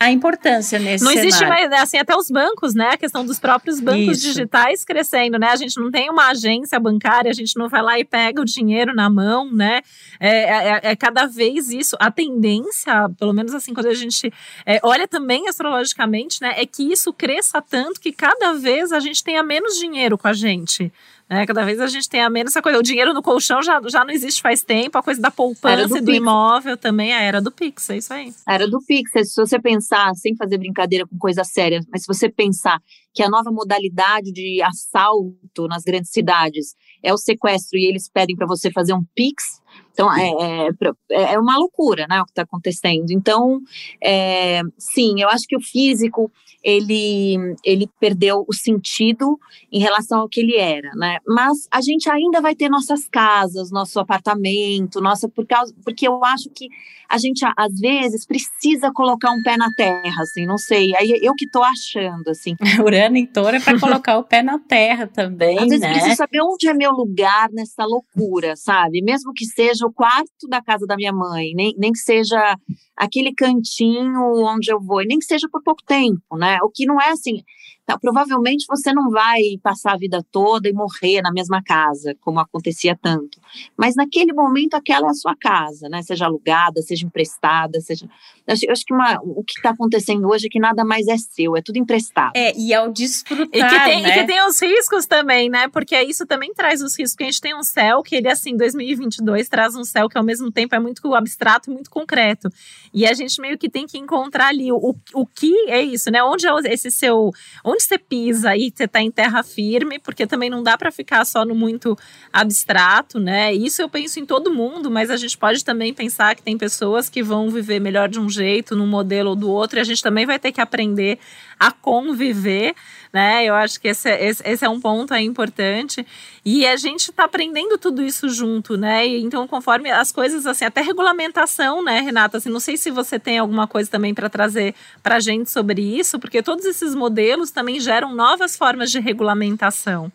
[0.00, 1.68] a importância nesse Não existe cenário.
[1.68, 2.90] mais, assim, até os bancos, né?
[2.90, 4.28] A questão dos próprios bancos Isso.
[4.28, 5.48] digitais crescendo, né?
[5.48, 8.44] A gente não tem uma agência bancária, a gente não vai lá e pega o
[8.44, 9.80] dinheiro na mão, né?
[10.20, 11.96] É, é, é, é cada vez isso.
[11.98, 14.32] A tendência, pelo menos assim, quando a gente
[14.64, 16.54] é, olha também astrologicamente, né?
[16.56, 20.32] É que isso cresça tanto que cada vez a gente tenha menos dinheiro com a
[20.32, 20.92] gente.
[21.28, 21.46] Né?
[21.46, 22.78] Cada vez a gente tem a menos essa coisa.
[22.78, 26.06] O dinheiro no colchão já, já não existe faz tempo, a coisa da poupança do,
[26.06, 28.32] do imóvel também, a era do Pix, é isso aí.
[28.46, 32.02] A era do Pix, se você pensar pensar, sem fazer brincadeira com coisa séria, mas
[32.02, 32.80] se você pensar
[33.14, 38.36] que a nova modalidade de assalto nas grandes cidades é o sequestro e eles pedem
[38.36, 39.60] para você fazer um Pix,
[39.92, 40.68] então, é, é,
[41.10, 43.10] é, é uma loucura, né, o que está acontecendo.
[43.10, 43.60] Então,
[44.02, 46.30] é, sim, eu acho que o físico,
[46.62, 49.38] ele, ele perdeu o sentido
[49.70, 53.70] em relação ao que ele era, né, mas a gente ainda vai ter nossas casas,
[53.70, 56.68] nosso apartamento, nossa, por causa, porque eu acho que
[57.08, 61.34] a gente, às vezes, precisa colocar um pé na terra, assim, não sei, aí eu
[61.34, 62.54] que estou achando, assim.
[62.84, 65.92] Urano em touro é para colocar o pé na terra também, Às vezes né?
[65.92, 69.00] preciso saber onde é meu lugar nessa loucura, sabe?
[69.00, 72.56] Mesmo que seja o quarto da casa da minha mãe, nem, nem que seja
[72.94, 76.47] aquele cantinho onde eu vou, nem que seja por pouco tempo, né?
[76.62, 77.42] O que não é assim.
[77.88, 82.38] Tá, provavelmente você não vai passar a vida toda e morrer na mesma casa, como
[82.38, 83.40] acontecia tanto.
[83.78, 86.02] Mas naquele momento, aquela é a sua casa, né?
[86.02, 88.06] Seja alugada, seja emprestada, seja.
[88.46, 91.08] Eu acho, eu acho que uma, o que está acontecendo hoje é que nada mais
[91.08, 92.32] é seu, é tudo emprestado.
[92.36, 93.46] É, e ao desfrutar.
[93.54, 94.08] E que, tem, né?
[94.10, 95.66] e que tem os riscos também, né?
[95.68, 97.12] Porque isso também traz os riscos.
[97.12, 100.24] Porque a gente tem um céu que ele, assim, 2022 traz um céu que ao
[100.24, 102.50] mesmo tempo é muito abstrato e muito concreto.
[102.92, 106.22] E a gente meio que tem que encontrar ali o, o que é isso, né?
[106.22, 107.30] Onde é esse seu.
[107.64, 111.24] Onde você pisa e você tá em terra firme, porque também não dá para ficar
[111.24, 111.96] só no muito
[112.32, 113.52] abstrato, né?
[113.52, 117.08] Isso eu penso em todo mundo, mas a gente pode também pensar que tem pessoas
[117.08, 120.02] que vão viver melhor de um jeito, num modelo ou do outro, e a gente
[120.02, 121.18] também vai ter que aprender
[121.58, 122.74] a conviver,
[123.12, 123.44] né?
[123.44, 126.06] Eu acho que esse, esse, esse é um ponto aí importante.
[126.44, 129.06] E a gente está aprendendo tudo isso junto, né?
[129.06, 132.38] E, então, conforme as coisas, assim, até regulamentação, né, Renata?
[132.38, 135.82] Assim, não sei se você tem alguma coisa também para trazer para a gente sobre
[135.82, 140.12] isso, porque todos esses modelos também geram novas formas de regulamentação.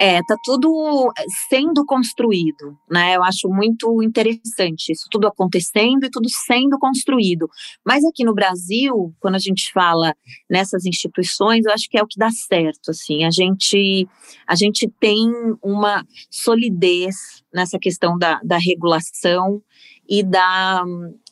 [0.00, 1.12] É, tá tudo
[1.48, 3.16] sendo construído, né?
[3.16, 7.48] Eu acho muito interessante isso tudo acontecendo e tudo sendo construído.
[7.84, 10.14] Mas aqui no Brasil, quando a gente fala
[10.50, 13.24] nessas instituições, eu acho que é o que dá certo, assim.
[13.24, 14.08] A gente
[14.46, 15.28] a gente tem
[15.62, 17.14] uma solidez
[17.52, 19.62] nessa questão da, da regulação
[20.08, 20.84] e da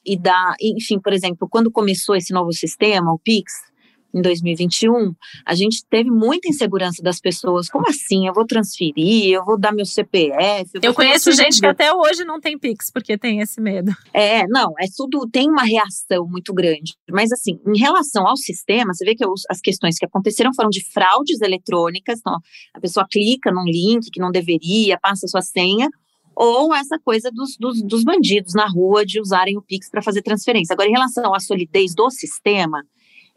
[0.05, 3.53] e da, enfim, por exemplo, quando começou esse novo sistema, o Pix,
[4.15, 5.15] em 2021,
[5.47, 7.69] a gente teve muita insegurança das pessoas.
[7.69, 8.27] Como assim?
[8.27, 10.71] Eu vou transferir, eu vou dar meu CPF.
[10.75, 13.93] Eu, eu conheço gente que até hoje não tem Pix, porque tem esse medo.
[14.13, 16.95] É, não, é tudo, tem uma reação muito grande.
[17.11, 20.71] Mas, assim, em relação ao sistema, você vê que os, as questões que aconteceram foram
[20.71, 22.19] de fraudes eletrônicas.
[22.21, 22.39] Então,
[22.75, 25.89] a pessoa clica num link que não deveria, passa sua senha,
[26.35, 30.23] ou essa coisa dos, dos, dos bandidos na rua de usarem o Pix para fazer
[30.23, 30.73] transferência.
[30.73, 32.83] Agora, em relação à solidez do sistema,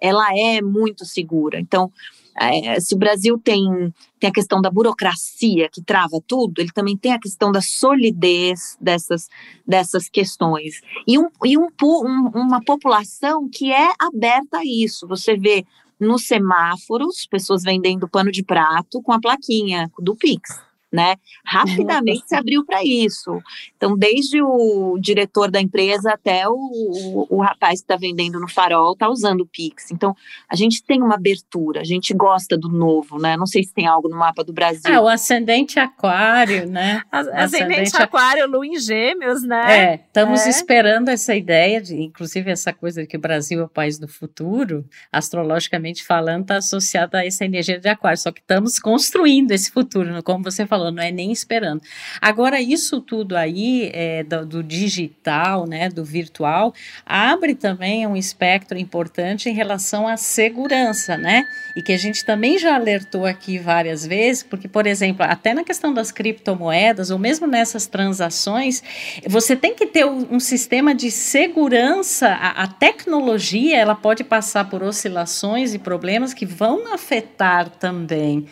[0.04, 1.58] ela é muito segura.
[1.58, 1.90] Então,
[2.36, 6.98] é, se o Brasil tem, tem a questão da burocracia que trava tudo, ele também
[6.98, 9.30] tem a questão da solidez dessas,
[9.66, 10.82] dessas questões.
[11.08, 15.08] E, um, e um, um, uma população que é aberta a isso.
[15.08, 15.66] Você vê
[15.98, 20.60] nos semáforos pessoas vendendo pano de prato com a plaquinha do Pix
[20.94, 21.16] né?
[21.44, 23.42] Rapidamente se abriu para isso.
[23.76, 28.48] Então, desde o diretor da empresa até o, o, o rapaz que está vendendo no
[28.48, 29.90] farol está usando o Pix.
[29.92, 30.16] Então,
[30.48, 33.36] a gente tem uma abertura, a gente gosta do novo, né?
[33.36, 34.94] Não sei se tem algo no mapa do Brasil.
[34.94, 37.02] É, o ascendente aquário, né?
[37.12, 39.94] ascendente, ascendente aquário, lua em gêmeos, né?
[39.94, 40.50] É, estamos é.
[40.50, 44.08] esperando essa ideia de, inclusive essa coisa de que o Brasil é o país do
[44.08, 49.72] futuro, astrologicamente falando, está associada a essa energia de aquário, só que estamos construindo esse
[49.72, 51.82] futuro, como você falou, não é nem esperando.
[52.22, 56.74] Agora, isso tudo aí é, do, do, digital, né, do virtual,
[57.06, 61.44] abre também um espectro importante em relação à segurança, né?
[61.76, 65.64] E que a gente também já alertou aqui várias vezes, porque, por exemplo, até na
[65.64, 68.84] questão das criptomoedas, ou mesmo nessas transações,
[69.28, 72.28] você tem que ter um, sistema de segurança.
[72.28, 78.48] A, a tecnologia ela pode passar por oscilações e problemas que vão afetar também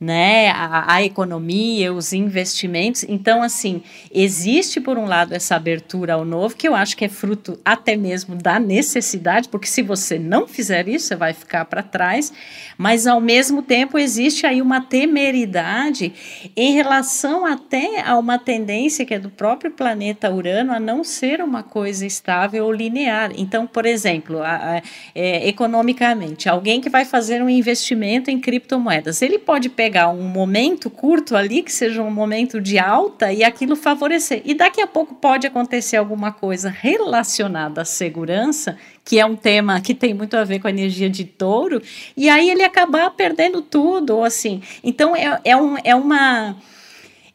[0.00, 3.04] né, a, a, economia, os investimentos.
[3.08, 7.08] Então, assim, existe por um lado essa abertura ao novo, que eu acho que é
[7.08, 11.82] fruto até mesmo da necessidade, porque se você não fizer isso, você vai ficar para
[11.82, 12.32] trás,
[12.76, 16.12] mas ao mesmo tempo existe aí uma temeridade
[16.56, 21.40] em relação até a uma tendência que é do próprio planeta Urano a não ser
[21.40, 23.30] uma coisa estável ou linear.
[23.36, 24.82] Então, por exemplo, a, a,
[25.14, 30.22] é, economicamente, alguém que vai fazer um investimento em criptomoedas, ele pode pegar pegar um
[30.22, 34.40] momento curto ali, que seja um momento de alta, e aquilo favorecer.
[34.42, 39.78] E daqui a pouco pode acontecer alguma coisa relacionada à segurança, que é um tema
[39.82, 41.82] que tem muito a ver com a energia de touro,
[42.16, 44.62] e aí ele acabar perdendo tudo, ou assim.
[44.82, 46.56] Então é, é, um, é uma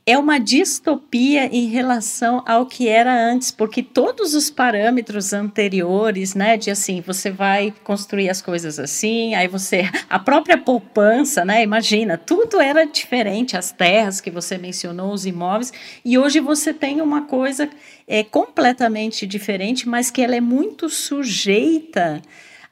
[0.09, 6.57] é uma distopia em relação ao que era antes, porque todos os parâmetros anteriores, né,
[6.57, 12.17] de assim, você vai construir as coisas assim, aí você, a própria poupança, né, imagina,
[12.17, 15.71] tudo era diferente, as terras que você mencionou, os imóveis,
[16.03, 17.69] e hoje você tem uma coisa
[18.07, 22.19] é completamente diferente, mas que ela é muito sujeita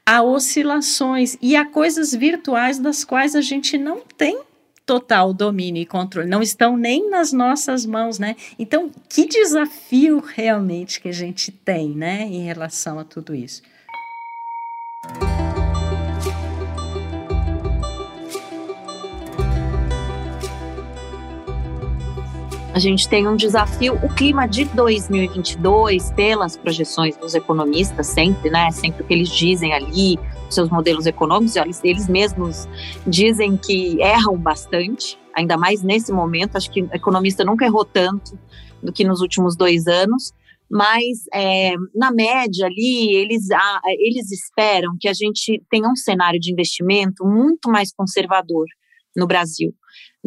[0.04, 4.40] a oscilações e a coisas virtuais das quais a gente não tem
[4.88, 8.38] total domínio e controle, não estão nem nas nossas mãos, né?
[8.58, 13.62] Então, que desafio realmente que a gente tem, né, em relação a tudo isso.
[22.74, 28.70] A gente tem um desafio, o clima de 2022, pelas projeções dos economistas, sempre, né?
[28.70, 30.20] Sempre o que eles dizem ali,
[30.50, 32.68] seus modelos econômicos, eles, eles mesmos
[33.06, 36.56] dizem que erram bastante, ainda mais nesse momento.
[36.56, 38.38] Acho que o economista nunca errou tanto
[38.82, 40.34] do que nos últimos dois anos.
[40.70, 46.40] Mas, é, na média ali, eles, ah, eles esperam que a gente tenha um cenário
[46.40, 48.66] de investimento muito mais conservador
[49.16, 49.74] no Brasil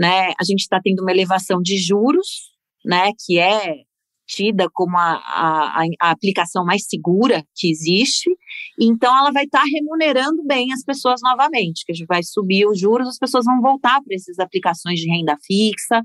[0.01, 0.33] né?
[0.41, 2.53] A gente está tendo uma elevação de juros,
[2.85, 3.11] né?
[3.27, 3.83] Que é
[4.31, 8.31] tida como a, a, a aplicação mais segura que existe,
[8.81, 12.67] então ela vai estar tá remunerando bem as pessoas novamente, que a gente vai subir
[12.67, 16.03] os juros, as pessoas vão voltar para essas aplicações de renda fixa.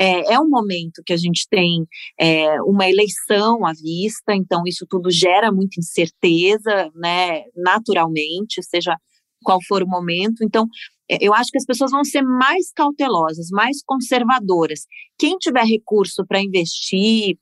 [0.00, 1.84] É, é um momento que a gente tem
[2.18, 8.96] é, uma eleição à vista, então isso tudo gera muita incerteza, né, naturalmente, seja
[9.42, 10.44] qual for o momento.
[10.44, 10.66] Então,
[11.10, 14.80] é, eu acho que as pessoas vão ser mais cautelosas, mais conservadoras.
[15.18, 17.36] Quem tiver recurso para investir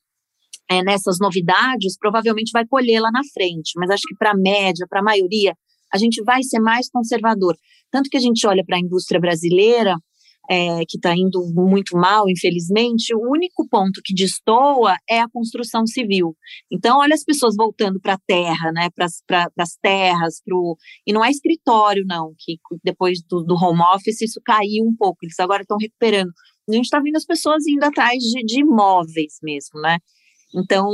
[0.70, 3.72] é, nessas novidades, provavelmente vai colher lá na frente.
[3.76, 5.54] Mas acho que para a média, para a maioria,
[5.92, 7.56] a gente vai ser mais conservador.
[7.90, 9.96] Tanto que a gente olha para a indústria brasileira,
[10.48, 15.86] é, que está indo muito mal, infelizmente, o único ponto que destoa é a construção
[15.86, 16.36] civil.
[16.70, 19.06] Então, olha as pessoas voltando para a terra, né, para
[19.58, 24.40] as terras, pro, e não é escritório, não, que depois do, do home office isso
[24.44, 26.30] caiu um pouco, eles agora estão recuperando.
[26.68, 29.98] A gente está vendo as pessoas indo atrás de, de imóveis mesmo, né?
[30.54, 30.88] Então,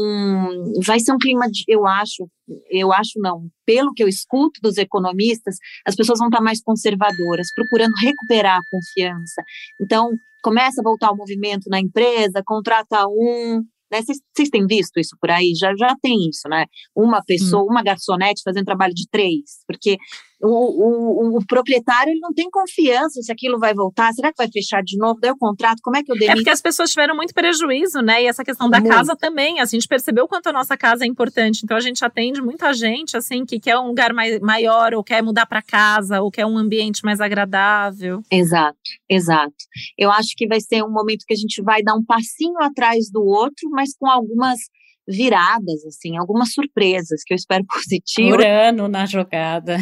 [0.85, 2.29] vai ser um clima de, eu acho,
[2.71, 7.53] eu acho não, pelo que eu escuto dos economistas, as pessoas vão estar mais conservadoras,
[7.55, 9.43] procurando recuperar a confiança.
[9.81, 10.11] Então,
[10.43, 14.01] começa a voltar o movimento na empresa, contrata um, né?
[14.01, 15.53] Vocês têm visto isso por aí?
[15.55, 16.65] Já, já tem isso, né?
[16.97, 17.67] Uma pessoa, hum.
[17.67, 19.99] uma garçonete fazendo trabalho de três, porque
[20.43, 24.51] o, o, o, proprietário ele não tem confiança se aquilo vai voltar, será que vai
[24.51, 25.20] fechar de novo?
[25.20, 26.32] Daí o contrato, como é que eu demito?
[26.32, 28.22] É porque as pessoas tiveram muito prejuízo, né?
[28.22, 28.93] E essa questão da muito.
[28.93, 32.43] casa também, a gente percebeu quanto a nossa casa é importante, então a gente atende
[32.43, 36.30] muita gente, assim, que quer um lugar mais, maior, ou quer mudar para casa, ou
[36.30, 38.20] quer um ambiente mais agradável.
[38.30, 38.78] Exato,
[39.09, 39.55] exato.
[39.97, 43.11] Eu acho que vai ser um momento que a gente vai dar um passinho atrás
[43.11, 44.59] do outro, mas com algumas
[45.07, 48.33] viradas, assim, algumas surpresas que eu espero positivo.
[48.33, 49.77] Urano na jogada.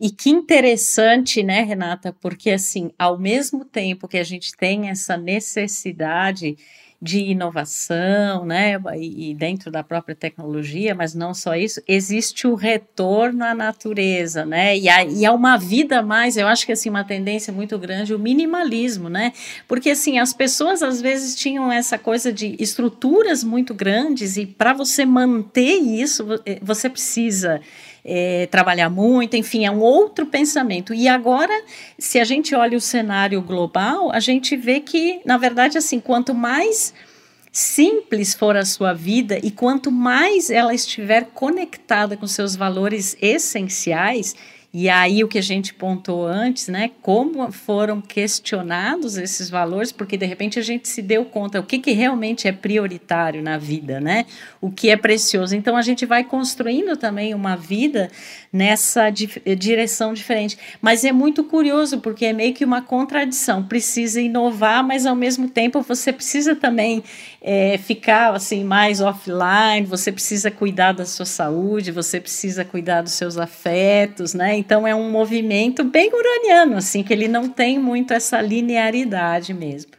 [0.00, 2.12] E que interessante, né, Renata?
[2.12, 6.56] Porque, assim, ao mesmo tempo que a gente tem essa necessidade
[7.04, 13.44] de inovação, né, e, dentro da própria tecnologia, mas não só isso, existe o retorno
[13.44, 17.04] à natureza, né, e, a, e há uma vida mais, eu acho que assim, uma
[17.04, 19.34] tendência muito grande, o minimalismo, né,
[19.68, 24.72] porque assim, as pessoas às vezes tinham essa coisa de estruturas muito grandes e para
[24.72, 26.26] você manter isso,
[26.62, 27.60] você precisa
[28.04, 30.92] é, trabalhar muito, enfim, é um outro pensamento.
[30.92, 31.54] E agora,
[31.98, 36.34] se a gente olha o cenário global, a gente vê que, na verdade, assim, quanto
[36.34, 36.92] mais
[37.50, 44.34] simples for a sua vida e quanto mais ela estiver conectada com seus valores essenciais,
[44.76, 46.90] e aí o que a gente pontou antes, né?
[47.00, 51.78] Como foram questionados esses valores, porque de repente a gente se deu conta o que,
[51.78, 54.26] que realmente é prioritário na vida, né?
[54.60, 55.54] O que é precioso.
[55.54, 58.10] Então a gente vai construindo também uma vida
[58.54, 59.28] nessa di
[59.58, 60.56] direção diferente.
[60.80, 63.64] Mas é muito curioso, porque é meio que uma contradição.
[63.64, 67.02] Precisa inovar, mas ao mesmo tempo você precisa também
[67.42, 73.14] é, ficar assim mais offline, você precisa cuidar da sua saúde, você precisa cuidar dos
[73.14, 74.56] seus afetos, né?
[74.56, 79.90] Então é um movimento bem uraniano, assim, que ele não tem muito essa linearidade mesmo.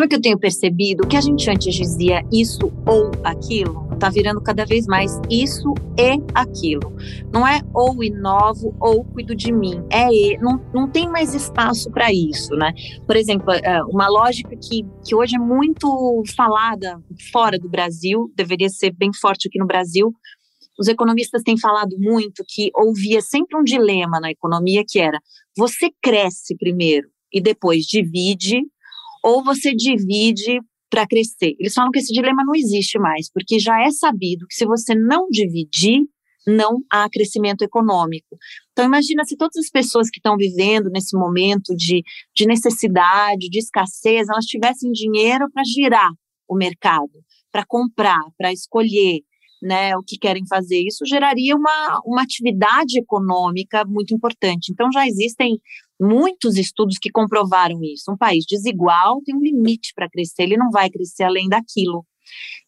[0.00, 1.06] Sabe o que eu tenho percebido?
[1.06, 6.22] Que a gente antes dizia isso ou aquilo, tá virando cada vez mais isso e
[6.34, 6.96] aquilo.
[7.30, 9.84] Não é ou inovo ou cuido de mim.
[9.90, 12.72] É e, não, não tem mais espaço para isso, né?
[13.06, 16.98] Por exemplo, é, uma lógica que, que hoje é muito falada
[17.30, 20.14] fora do Brasil, deveria ser bem forte aqui no Brasil,
[20.78, 25.20] os economistas têm falado muito que ouvia sempre um dilema na economia que era:
[25.54, 28.62] você cresce primeiro e depois divide,
[29.22, 30.60] ou você divide
[30.90, 31.54] para crescer.
[31.58, 34.94] Eles falam que esse dilema não existe mais, porque já é sabido que se você
[34.94, 36.02] não dividir,
[36.46, 38.36] não há crescimento econômico.
[38.72, 42.02] Então, imagina se todas as pessoas que estão vivendo nesse momento de,
[42.34, 46.10] de necessidade, de escassez, elas tivessem dinheiro para girar
[46.48, 47.12] o mercado,
[47.52, 49.20] para comprar, para escolher
[49.62, 50.82] né, o que querem fazer.
[50.86, 54.72] Isso geraria uma, uma atividade econômica muito importante.
[54.72, 55.60] Então, já existem
[56.00, 58.10] muitos estudos que comprovaram isso.
[58.10, 62.04] Um país desigual tem um limite para crescer, ele não vai crescer além daquilo.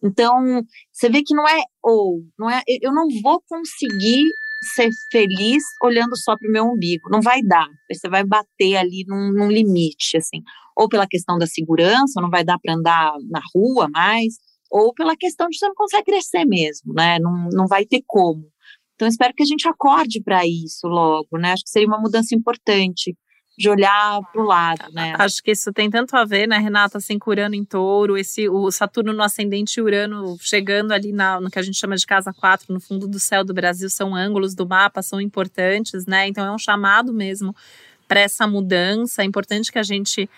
[0.03, 0.63] Então,
[0.93, 4.25] você vê que não é ou, não é, eu não vou conseguir
[4.75, 7.69] ser feliz olhando só para o meu umbigo, não vai dar.
[7.91, 10.43] Você vai bater ali num, num limite, assim,
[10.77, 14.35] ou pela questão da segurança, não vai dar para andar na rua mais,
[14.71, 17.19] ou pela questão de você não consegue crescer mesmo, né?
[17.19, 18.51] Não, não vai ter como.
[18.95, 21.53] Então, espero que a gente acorde para isso logo, né?
[21.53, 23.17] Acho que seria uma mudança importante
[23.57, 25.15] de olhar para o lado, né?
[25.19, 28.49] Acho que isso tem tanto a ver, né, Renata, assim, com Urano em touro, esse,
[28.49, 32.07] o Saturno no ascendente e Urano chegando ali na, no que a gente chama de
[32.07, 36.27] casa 4, no fundo do céu do Brasil, são ângulos do mapa, são importantes, né?
[36.29, 37.55] Então é um chamado mesmo
[38.09, 39.23] para essa mudança.
[39.23, 40.29] É importante que a gente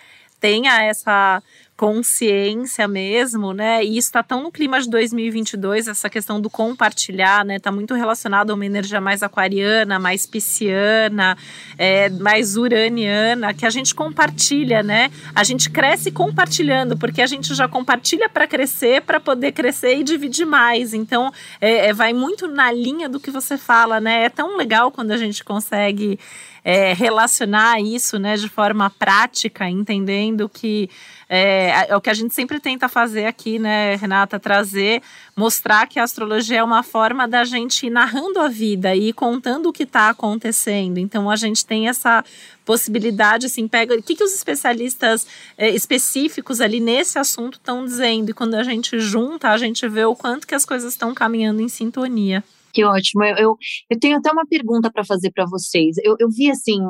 [0.40, 1.42] tenha essa
[1.76, 3.84] consciência mesmo, né?
[3.84, 7.56] E isso está tão no clima de 2022, essa questão do compartilhar, né?
[7.56, 11.36] Está muito relacionado a uma energia mais aquariana, mais pisciana,
[11.76, 15.10] é, mais uraniana, que a gente compartilha, né?
[15.34, 20.04] A gente cresce compartilhando, porque a gente já compartilha para crescer, para poder crescer e
[20.04, 20.94] dividir mais.
[20.94, 24.24] Então, é, é, vai muito na linha do que você fala, né?
[24.24, 26.20] É tão legal quando a gente consegue
[26.64, 30.88] é, relacionar isso, né, de forma prática, entendendo que
[31.28, 34.38] é, é, o que a gente sempre tenta fazer aqui, né, Renata?
[34.38, 35.02] Trazer,
[35.36, 39.68] mostrar que a astrologia é uma forma da gente ir narrando a vida e contando
[39.68, 40.98] o que está acontecendo.
[40.98, 42.24] Então a gente tem essa
[42.64, 43.94] possibilidade, assim, pega.
[43.94, 48.30] O que, que os especialistas é, específicos ali nesse assunto estão dizendo?
[48.30, 51.60] E quando a gente junta, a gente vê o quanto que as coisas estão caminhando
[51.60, 52.42] em sintonia.
[52.72, 53.22] Que ótimo.
[53.22, 53.56] Eu, eu,
[53.88, 55.96] eu tenho até uma pergunta para fazer para vocês.
[56.02, 56.80] Eu, eu vi, assim,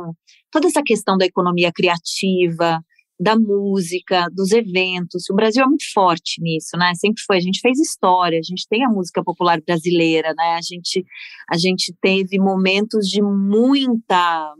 [0.51, 2.81] toda essa questão da economia criativa,
[3.19, 5.29] da música, dos eventos.
[5.31, 6.93] O Brasil é muito forte nisso, né?
[6.95, 7.37] Sempre foi.
[7.37, 10.57] A gente fez história, a gente tem a música popular brasileira, né?
[10.57, 11.05] A gente,
[11.49, 14.55] a gente teve momentos de muita,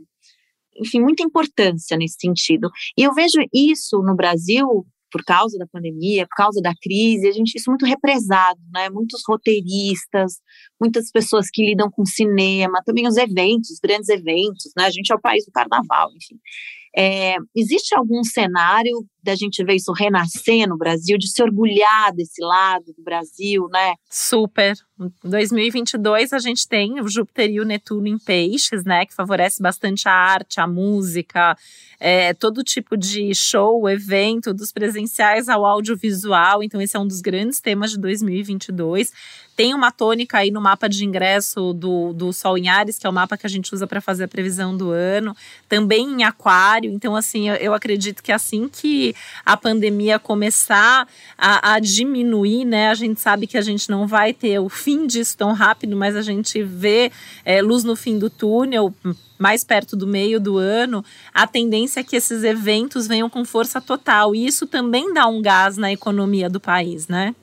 [0.77, 2.69] enfim, muita importância nesse sentido.
[2.97, 4.85] E eu vejo isso no Brasil
[5.15, 8.89] por causa da pandemia, por causa da crise, a gente isso muito represado, né?
[8.89, 10.41] Muitos roteiristas,
[10.79, 14.85] muitas pessoas que lidam com cinema, também os eventos, grandes eventos, né?
[14.85, 16.37] A gente é o país do carnaval, enfim.
[16.97, 22.41] É, existe algum cenário da gente ver isso renascer no Brasil, de se orgulhar desse
[22.41, 23.95] lado do Brasil, né?
[24.09, 24.75] Super.
[24.99, 29.05] Em 2022 a gente tem o Júpiter e o Netuno em peixes, né?
[29.05, 31.57] Que favorece bastante a arte, a música,
[31.99, 36.61] é, todo tipo de show, evento, dos presenciais ao audiovisual.
[36.63, 39.11] Então esse é um dos grandes temas de 2022.
[39.55, 43.09] Tem uma tônica aí no mapa de ingresso do, do Sol em Ares, que é
[43.09, 45.35] o mapa que a gente usa para fazer a previsão do ano,
[45.69, 46.91] também em Aquário.
[46.91, 52.89] Então, assim, eu, eu acredito que assim que a pandemia começar a, a, diminuir, né,
[52.89, 56.17] a gente sabe que a gente não vai ter o fim disso tão rápido, mas
[56.17, 57.11] a gente vê
[57.45, 58.93] é, luz no fim do túnel,
[59.37, 61.03] mais perto do meio do ano,
[61.33, 64.35] a tendência é que esses eventos venham com força total.
[64.35, 67.33] E isso também dá um gás na economia do país, né?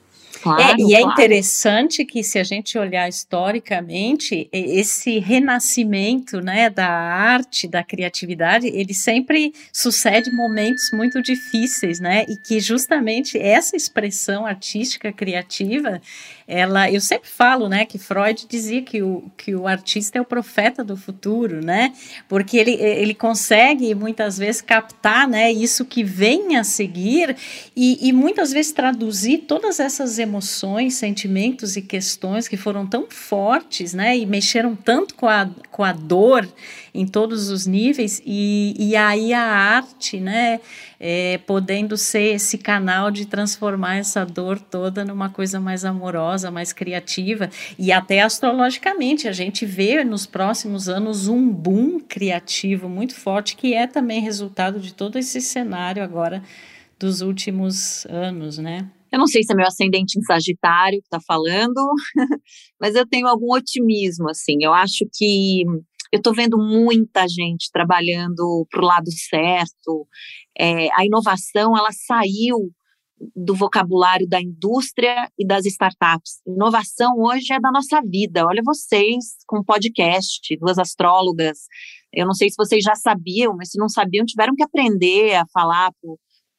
[0.43, 1.11] Claro, é, e é claro.
[1.11, 8.67] é interessante que, se a gente olhar historicamente, esse renascimento né, da arte, da criatividade,
[8.67, 12.27] ele sempre sucede momentos muito difíceis, né?
[12.29, 16.03] E que justamente essa expressão artística criativa
[16.47, 20.25] ela, eu sempre falo, né, que Freud dizia que o, que o artista é o
[20.25, 21.93] profeta do futuro, né,
[22.29, 27.37] porque ele, ele consegue muitas vezes captar, né, isso que vem a seguir
[27.77, 33.95] e, e muitas vezes traduzir todas essas emoções, sentimentos e questões que foram tão fortes,
[33.95, 36.49] né, e mexeram tanto com a, com a dor
[36.95, 40.61] em todos os níveis e, e aí a arte, né,
[41.01, 46.73] é, podendo ser esse canal de transformar essa dor toda numa coisa mais amorosa, mais
[46.73, 53.57] criativa e até astrologicamente a gente vê nos próximos anos um boom criativo muito forte
[53.57, 56.43] que é também resultado de todo esse cenário agora
[56.99, 58.89] dos últimos anos, né?
[59.13, 61.77] Eu não sei se é meu ascendente em Sagitário que está falando,
[62.81, 64.57] mas eu tenho algum otimismo, assim.
[64.63, 65.65] Eu acho que
[66.13, 70.07] eu estou vendo muita gente trabalhando para o lado certo.
[70.59, 72.71] É, a inovação ela saiu
[73.35, 76.43] do vocabulário da indústria e das startups.
[76.47, 78.45] Inovação hoje é da nossa vida.
[78.47, 81.61] Olha vocês com podcast, duas astrólogas.
[82.13, 85.47] Eu não sei se vocês já sabiam, mas se não sabiam, tiveram que aprender a
[85.47, 85.93] falar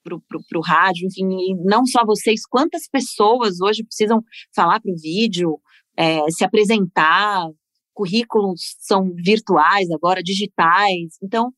[0.03, 0.15] para
[0.57, 4.21] o rádio, enfim, e não só vocês, quantas pessoas hoje precisam
[4.55, 5.59] falar para o vídeo,
[5.95, 7.47] é, se apresentar,
[7.93, 11.17] currículos são virtuais agora, digitais.
[11.21, 11.51] Então,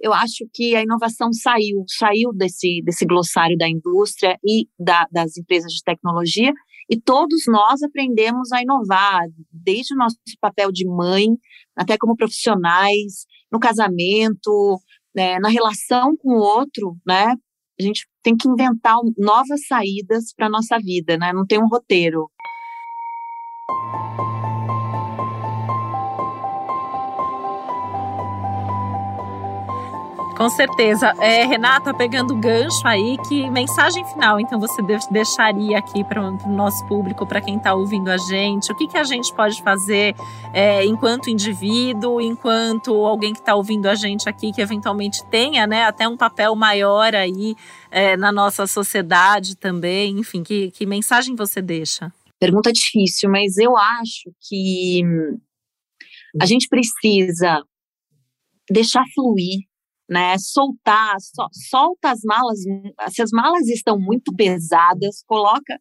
[0.00, 5.36] eu acho que a inovação saiu, saiu desse, desse glossário da indústria e da, das
[5.36, 6.52] empresas de tecnologia,
[6.90, 9.22] e todos nós aprendemos a inovar,
[9.52, 11.26] desde o nosso papel de mãe,
[11.76, 14.80] até como profissionais, no casamento,
[15.14, 17.34] né, na relação com o outro, né?
[17.78, 21.32] A gente tem que inventar novas saídas para a nossa vida, né?
[21.32, 22.28] Não tem um roteiro.
[30.38, 31.08] Com certeza.
[31.20, 34.80] É, Renata, pegando o gancho aí, que mensagem final então você
[35.10, 38.70] deixaria aqui para o nosso público, para quem está ouvindo a gente?
[38.70, 40.14] O que, que a gente pode fazer
[40.54, 45.82] é, enquanto indivíduo, enquanto alguém que está ouvindo a gente aqui, que eventualmente tenha né,
[45.82, 47.56] até um papel maior aí
[47.90, 50.20] é, na nossa sociedade também?
[50.20, 52.12] Enfim, que, que mensagem você deixa?
[52.38, 55.02] Pergunta difícil, mas eu acho que
[56.40, 57.60] a gente precisa
[58.70, 59.67] deixar fluir
[60.08, 60.36] né?
[60.38, 61.16] Soltar,
[61.68, 62.60] solta as malas.
[63.10, 65.78] Se as malas estão muito pesadas, coloca,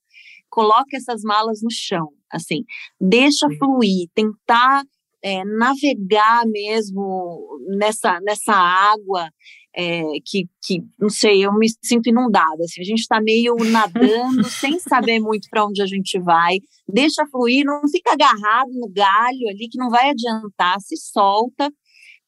[0.49, 2.63] coloca essas malas no chão, assim,
[2.99, 4.83] deixa fluir, tentar
[5.23, 9.29] é, navegar mesmo nessa, nessa água
[9.75, 12.63] é, que, que, não sei, eu me sinto inundada.
[12.63, 16.57] Assim, a gente está meio nadando sem saber muito para onde a gente vai.
[16.87, 21.71] Deixa fluir, não fica agarrado no galho ali que não vai adiantar, se solta,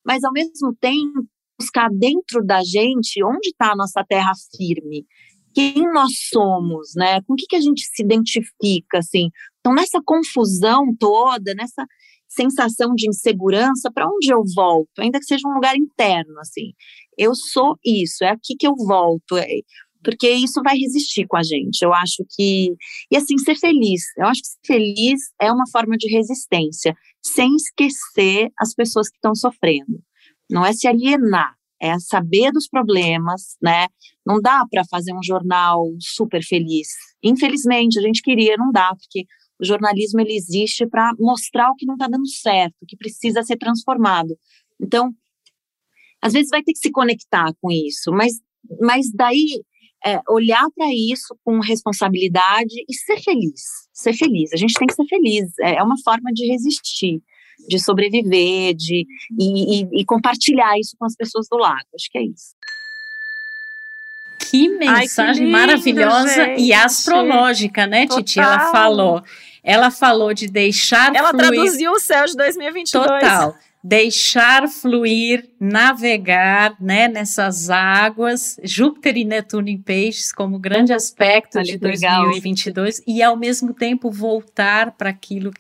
[0.06, 1.26] mas ao mesmo tempo
[1.60, 5.06] buscar dentro da gente onde está a nossa terra firme,
[5.54, 7.22] quem nós somos, né?
[7.24, 9.30] Com o que, que a gente se identifica, assim.
[9.60, 11.86] Então, nessa confusão toda, nessa
[12.28, 15.00] sensação de insegurança, para onde eu volto?
[15.00, 16.74] Ainda que seja um lugar interno, assim.
[17.18, 19.38] Eu sou isso, é aqui que eu volto.
[19.38, 19.48] É,
[20.04, 21.82] porque isso vai resistir com a gente.
[21.82, 22.74] Eu acho que.
[23.12, 24.04] E assim, ser feliz.
[24.18, 29.18] Eu acho que ser feliz é uma forma de resistência, sem esquecer as pessoas que
[29.18, 30.02] estão sofrendo
[30.50, 33.88] não é se alienar, é saber dos problemas, né?
[34.26, 36.90] Não dá para fazer um jornal super feliz.
[37.24, 39.26] Infelizmente, a gente queria, não dá, porque
[39.60, 43.44] o jornalismo ele existe para mostrar o que não está dando certo, o que precisa
[43.44, 44.36] ser transformado.
[44.82, 45.14] Então,
[46.22, 48.34] às vezes vai ter que se conectar com isso, mas,
[48.82, 49.64] mas daí
[50.06, 53.62] é, olhar para isso com responsabilidade e ser feliz,
[53.94, 54.54] ser feliz.
[54.54, 57.22] A gente tem que ser feliz, é, é uma forma de resistir
[57.68, 59.06] de sobreviver, de
[59.40, 61.88] e, e, e compartilhar isso com as pessoas do lago.
[61.96, 62.60] Acho que é isso.
[64.50, 66.62] Que mensagem Ai, que lindo, maravilhosa gente.
[66.62, 68.24] e astrológica, né, Total.
[68.24, 68.40] Titi?
[68.40, 69.24] Ela falou.
[69.64, 71.48] Ela falou de deixar Ela fluir.
[71.48, 73.06] traduziu o céu de 2022.
[73.06, 73.56] Total.
[73.84, 81.78] Deixar fluir, navegar, né, nessas águas, Júpiter e Netuno em peixes como grande aspecto de
[81.78, 83.16] 2022 legal.
[83.16, 85.52] e ao mesmo tempo voltar para aquilo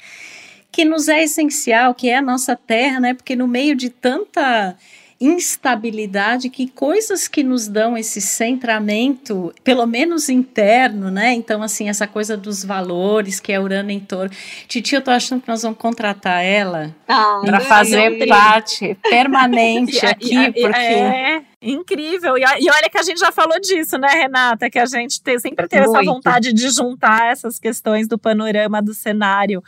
[0.71, 3.13] que nos é essencial, que é a nossa terra, né?
[3.13, 4.75] Porque no meio de tanta
[5.21, 11.33] instabilidade, que coisas que nos dão esse centramento, pelo menos interno, né?
[11.33, 14.29] Então, assim, essa coisa dos valores, que é Urano em touro.
[14.67, 20.51] Titi, eu tô achando que nós vamos contratar ela ah, para fazer parte permanente aqui,
[20.53, 20.77] porque...
[20.77, 22.37] É, incrível.
[22.37, 24.69] E, e, olha que a gente já falou disso, né, Renata?
[24.69, 25.99] Que a gente te, sempre teve Muito.
[25.99, 29.61] essa vontade de juntar essas questões do panorama do cenário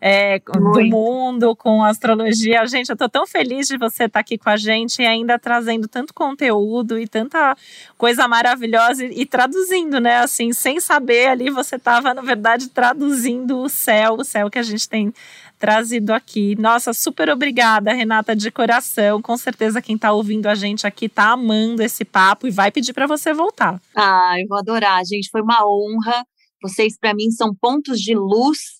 [0.00, 2.66] é, do mundo com astrologia.
[2.66, 5.38] Gente, eu tô tão feliz de você estar tá aqui com a gente e ainda
[5.38, 7.56] trazendo tanto conteúdo e tanta
[7.96, 10.18] coisa maravilhosa e, e traduzindo, né?
[10.18, 14.62] Assim, sem saber ali, você estava, na verdade, traduzindo o céu, o céu que a
[14.62, 15.12] gente tem
[15.58, 16.54] trazido aqui.
[16.56, 19.20] Nossa, super obrigada, Renata, de coração.
[19.20, 22.92] Com certeza quem está ouvindo a gente aqui está amando esse papo e vai pedir
[22.92, 23.80] para você voltar.
[23.96, 25.28] Ah, eu vou adorar, gente.
[25.30, 26.24] Foi uma honra.
[26.62, 28.77] Vocês, para mim, são pontos de luz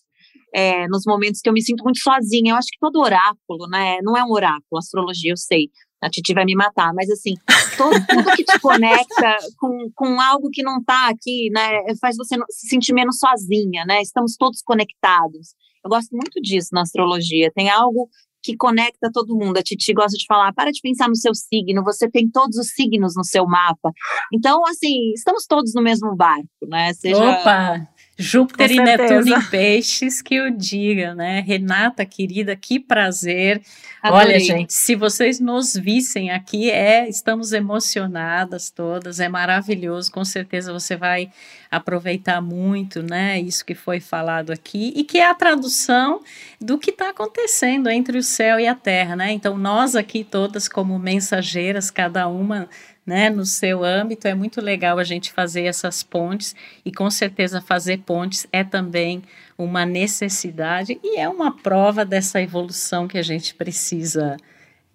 [0.54, 2.52] é, nos momentos que eu me sinto muito sozinha.
[2.52, 3.98] Eu acho que todo oráculo, né?
[4.02, 5.70] Não é um oráculo, astrologia, eu sei.
[6.00, 7.34] A Titi vai me matar, mas assim,
[7.76, 11.68] todo, tudo que te conecta com, com algo que não está aqui, né,
[12.00, 14.00] faz você se sentir menos sozinha, né?
[14.00, 15.54] Estamos todos conectados.
[15.84, 17.50] Eu gosto muito disso na astrologia.
[17.52, 18.08] Tem algo
[18.42, 19.58] que conecta todo mundo.
[19.58, 22.68] A Titi gosta de falar: para de pensar no seu signo, você tem todos os
[22.68, 23.90] signos no seu mapa.
[24.32, 26.92] Então, assim, estamos todos no mesmo barco, né?
[26.94, 27.18] Seja...
[27.18, 27.88] Opa!
[28.20, 31.40] Júpiter e Netuno em peixes, que eu diga, né?
[31.40, 33.62] Renata, querida, que prazer.
[34.02, 34.26] Adorei.
[34.26, 40.72] Olha, gente, se vocês nos vissem aqui, é, estamos emocionadas todas, é maravilhoso, com certeza
[40.72, 41.30] você vai
[41.70, 43.38] aproveitar muito, né?
[43.40, 46.20] Isso que foi falado aqui, e que é a tradução
[46.60, 49.30] do que está acontecendo entre o céu e a terra, né?
[49.30, 52.68] Então, nós aqui todas, como mensageiras, cada uma
[53.08, 56.54] né, no seu âmbito, é muito legal a gente fazer essas pontes
[56.84, 59.22] e com certeza fazer pontes é também
[59.56, 64.36] uma necessidade e é uma prova dessa evolução que a gente precisa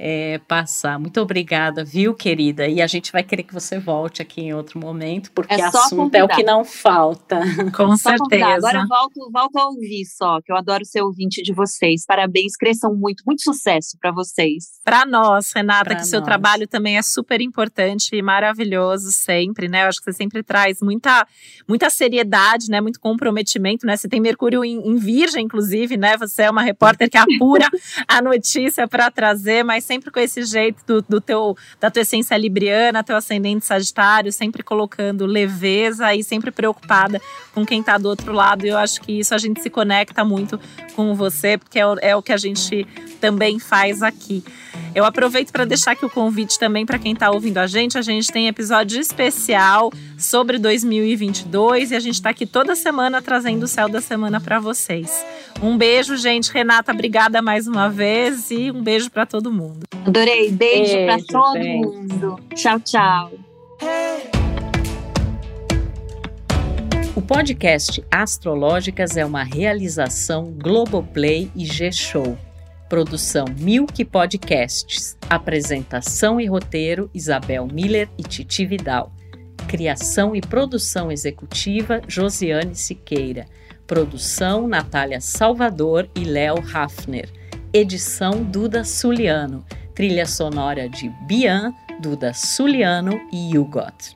[0.05, 0.99] é, passar.
[0.99, 2.67] Muito obrigada, viu, querida?
[2.67, 5.95] E a gente vai querer que você volte aqui em outro momento, porque é assunto
[5.95, 6.19] convidar.
[6.19, 7.39] é o que não falta.
[7.73, 8.19] Com só certeza.
[8.19, 8.55] Convidar.
[8.55, 12.05] Agora volto, volto a ouvir só, que eu adoro ser ouvinte de vocês.
[12.05, 14.81] Parabéns, cresçam muito, muito sucesso para vocês.
[14.83, 16.09] Para nós, Renata, pra que nós.
[16.09, 19.85] seu trabalho também é super importante e maravilhoso sempre, né?
[19.85, 21.25] Eu acho que você sempre traz muita,
[21.65, 22.81] muita seriedade, né?
[22.81, 23.95] Muito comprometimento, né?
[23.95, 26.17] Você tem Mercúrio em, em Virgem, inclusive, né?
[26.17, 27.69] Você é uma repórter que apura
[28.05, 32.35] a notícia para trazer, mas sempre com esse jeito do, do teu, da tua essência
[32.35, 37.21] libriana, teu ascendente sagitário, sempre colocando leveza e sempre preocupada
[37.53, 38.65] com quem está do outro lado.
[38.65, 40.59] E eu acho que isso a gente se conecta muito
[40.95, 42.87] com você, porque é o, é o que a gente
[43.21, 44.43] também faz aqui.
[44.95, 47.97] Eu aproveito para deixar aqui o convite também para quem está ouvindo a gente.
[47.97, 53.63] A gente tem episódio especial sobre 2022 e a gente está aqui toda semana trazendo
[53.63, 55.25] o céu da semana para vocês.
[55.61, 56.51] Um beijo, gente.
[56.51, 59.85] Renata, obrigada mais uma vez e um beijo para todo mundo.
[60.05, 60.51] Adorei.
[60.51, 61.77] Beijo, beijo para todo beijo.
[61.77, 62.39] mundo.
[62.55, 63.31] Tchau, tchau.
[67.15, 72.35] O podcast Astrológicas é uma realização Globoplay e G-Show.
[72.89, 75.17] Produção Milk Podcasts.
[75.29, 79.11] Apresentação e roteiro Isabel Miller e Titi Vidal.
[79.67, 83.45] Criação e produção executiva Josiane Siqueira.
[83.85, 87.29] Produção Natália Salvador e Léo Hafner.
[87.75, 89.65] Edição Duda Suliano.
[89.95, 94.15] Trilha sonora de Bian, Duda Suliano e Hugot.